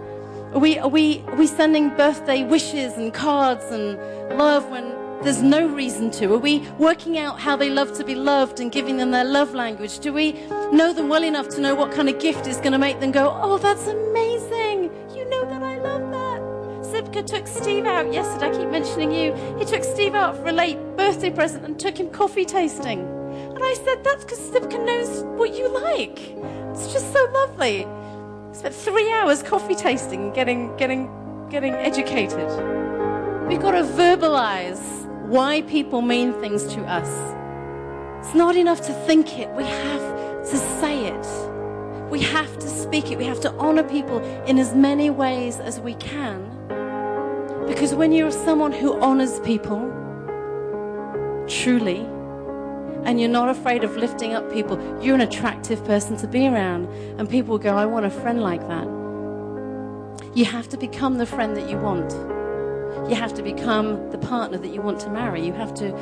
Are 0.54 0.60
we, 0.60 0.80
are 0.80 0.88
we, 0.88 1.22
are 1.28 1.36
we 1.36 1.48
sending 1.48 1.90
birthday 1.90 2.46
wishes 2.46 2.94
and 2.94 3.14
cards 3.14 3.66
and 3.66 3.98
love 4.38 4.70
when 4.70 4.86
there's 5.22 5.42
no 5.42 5.68
reason 5.68 6.12
to? 6.12 6.34
Are 6.34 6.38
we 6.38 6.60
working 6.80 7.18
out 7.18 7.42
how 7.42 7.58
they 7.58 7.70
love 7.70 7.92
to 7.98 8.06
be 8.06 8.16
loved 8.16 8.62
and 8.62 8.72
giving 8.72 8.96
them 8.96 9.12
their 9.12 9.26
love 9.26 9.54
language? 9.54 10.00
Do 10.00 10.14
we 10.14 10.32
know 10.72 10.94
them 10.94 11.10
well 11.10 11.26
enough 11.26 11.50
to 11.50 11.60
know 11.60 11.76
what 11.76 11.92
kind 11.92 12.08
of 12.08 12.20
gift 12.20 12.48
is 12.48 12.56
going 12.60 12.72
to 12.72 12.78
make 12.78 13.02
them 13.02 13.12
go, 13.12 13.38
oh, 13.42 13.58
that's 13.58 13.86
amazing. 13.86 14.84
You 15.14 15.30
know 15.30 15.44
that 15.44 15.62
I 15.62 15.78
love 15.80 16.10
that. 16.12 16.40
Sipka 16.86 17.26
took 17.26 17.46
Steve 17.46 17.86
out 17.86 18.14
yesterday. 18.14 18.48
I 18.48 18.58
keep 18.60 18.70
mentioning 18.70 19.12
you. 19.12 19.34
He 19.60 19.66
took 19.66 19.84
Steve 19.84 20.16
out 20.16 20.38
for 20.38 20.48
a 20.48 20.54
late 20.54 20.80
birthday 20.96 21.32
present 21.32 21.66
and 21.66 21.78
took 21.78 22.00
him 22.00 22.10
coffee 22.12 22.46
tasting. 22.46 23.17
And 23.58 23.66
I 23.66 23.74
said, 23.74 24.04
that's 24.04 24.24
because 24.24 24.40
Sipka 24.52 24.86
knows 24.86 25.24
what 25.36 25.58
you 25.58 25.68
like. 25.68 26.20
It's 26.76 26.94
just 26.94 27.12
so 27.12 27.26
lovely. 27.34 27.88
Spent 28.52 28.76
three 28.76 29.12
hours 29.14 29.42
coffee 29.42 29.74
tasting 29.74 30.32
getting, 30.32 30.78
getting, 30.78 31.10
getting 31.50 31.74
educated. 31.74 32.48
We've 33.48 33.60
got 33.60 33.72
to 33.72 33.82
verbalize 33.82 35.08
why 35.26 35.64
people 35.64 36.04
mean 36.04 36.34
things 36.34 36.66
to 36.76 36.82
us. 36.82 37.10
It's 38.24 38.36
not 38.36 38.56
enough 38.56 38.80
to 38.82 38.94
think 38.94 39.40
it, 39.40 39.50
we 39.54 39.64
have 39.64 40.44
to 40.52 40.58
say 40.80 41.08
it. 41.08 42.12
We 42.12 42.22
have 42.22 42.60
to 42.60 42.70
speak 42.70 43.12
it. 43.12 43.18
We 43.18 43.26
have 43.26 43.40
to 43.40 43.52
honor 43.54 43.84
people 43.84 44.20
in 44.46 44.60
as 44.60 44.76
many 44.76 45.10
ways 45.10 45.60
as 45.60 45.80
we 45.80 45.96
can. 45.96 46.44
Because 47.66 47.96
when 47.96 48.12
you're 48.12 48.30
someone 48.30 48.72
who 48.72 49.02
honors 49.02 49.40
people 49.40 49.80
truly, 51.48 52.08
and 53.08 53.22
you're 53.22 53.30
not 53.30 53.48
afraid 53.48 53.86
of 53.86 53.96
lifting 53.96 54.34
up 54.34 54.52
people, 54.52 54.78
you're 55.02 55.16
an 55.16 55.22
attractive 55.22 55.84
person 55.86 56.18
to 56.18 56.28
be 56.28 56.46
around. 56.46 56.88
And 57.18 57.30
people 57.30 57.58
go, 57.58 57.76
I 57.76 57.86
want 57.86 58.06
a 58.06 58.10
friend 58.10 58.42
like 58.42 58.60
that. 58.68 58.86
You 60.36 60.44
have 60.44 60.68
to 60.70 60.78
become 60.78 61.18
the 61.18 61.26
friend 61.26 61.56
that 61.56 61.70
you 61.70 61.78
want. 61.78 62.12
You 63.10 63.16
have 63.16 63.34
to 63.36 63.42
become 63.42 64.12
the 64.12 64.18
partner 64.18 64.58
that 64.58 64.74
you 64.74 64.82
want 64.82 65.00
to 65.00 65.10
marry. 65.10 65.44
You 65.44 65.54
have 65.54 65.74
to 65.76 65.98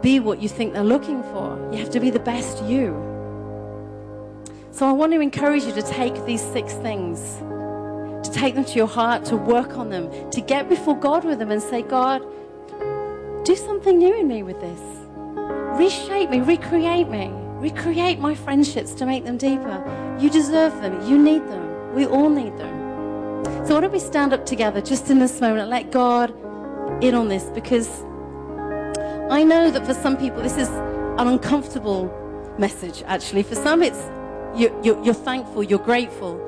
be 0.00 0.18
what 0.18 0.40
you 0.40 0.48
think 0.48 0.72
they're 0.72 0.82
looking 0.82 1.22
for. 1.24 1.58
You 1.72 1.78
have 1.78 1.90
to 1.90 2.00
be 2.00 2.08
the 2.08 2.20
best 2.20 2.64
you. 2.64 2.94
So 4.70 4.88
I 4.88 4.92
want 4.92 5.12
to 5.12 5.20
encourage 5.20 5.64
you 5.64 5.72
to 5.72 5.82
take 5.82 6.24
these 6.24 6.40
six 6.40 6.72
things, 6.72 7.20
to 8.26 8.32
take 8.32 8.54
them 8.54 8.64
to 8.64 8.72
your 8.72 8.88
heart, 8.88 9.26
to 9.26 9.36
work 9.36 9.76
on 9.76 9.90
them, 9.90 10.08
to 10.30 10.40
get 10.40 10.70
before 10.70 10.98
God 10.98 11.22
with 11.22 11.38
them 11.38 11.50
and 11.50 11.62
say, 11.62 11.82
God, 11.82 12.22
do 13.44 13.54
something 13.54 13.98
new 13.98 14.18
in 14.18 14.26
me 14.26 14.42
with 14.42 14.58
this. 14.62 14.95
Reshape 15.78 16.30
me, 16.30 16.40
recreate 16.40 17.08
me, 17.08 17.30
recreate 17.32 18.18
my 18.18 18.34
friendships 18.34 18.94
to 18.94 19.04
make 19.04 19.24
them 19.24 19.36
deeper. 19.36 20.16
You 20.18 20.30
deserve 20.30 20.72
them. 20.80 21.06
You 21.06 21.18
need 21.18 21.46
them. 21.48 21.94
We 21.94 22.06
all 22.06 22.30
need 22.30 22.56
them. 22.56 23.44
So, 23.66 23.74
why 23.74 23.80
don't 23.82 23.92
we 23.92 23.98
stand 23.98 24.32
up 24.32 24.46
together 24.46 24.80
just 24.80 25.10
in 25.10 25.18
this 25.18 25.40
moment 25.40 25.60
and 25.60 25.70
let 25.70 25.92
God 25.92 26.30
in 27.04 27.14
on 27.14 27.28
this? 27.28 27.44
Because 27.54 27.88
I 29.30 29.44
know 29.44 29.70
that 29.70 29.84
for 29.84 29.92
some 29.92 30.16
people, 30.16 30.42
this 30.42 30.56
is 30.56 30.68
an 30.68 31.28
uncomfortable 31.28 32.10
message, 32.58 33.02
actually. 33.06 33.42
For 33.42 33.56
some, 33.56 33.82
it's 33.82 34.02
you're, 34.58 34.72
you're, 34.82 35.02
you're 35.04 35.14
thankful, 35.14 35.62
you're 35.62 35.78
grateful. 35.78 36.38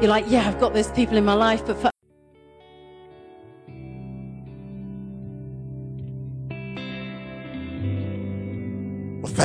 You're 0.00 0.08
like, 0.08 0.24
yeah, 0.28 0.48
I've 0.48 0.58
got 0.58 0.72
those 0.72 0.90
people 0.92 1.18
in 1.18 1.24
my 1.24 1.34
life. 1.34 1.66
But 1.66 1.76
for 1.78 1.90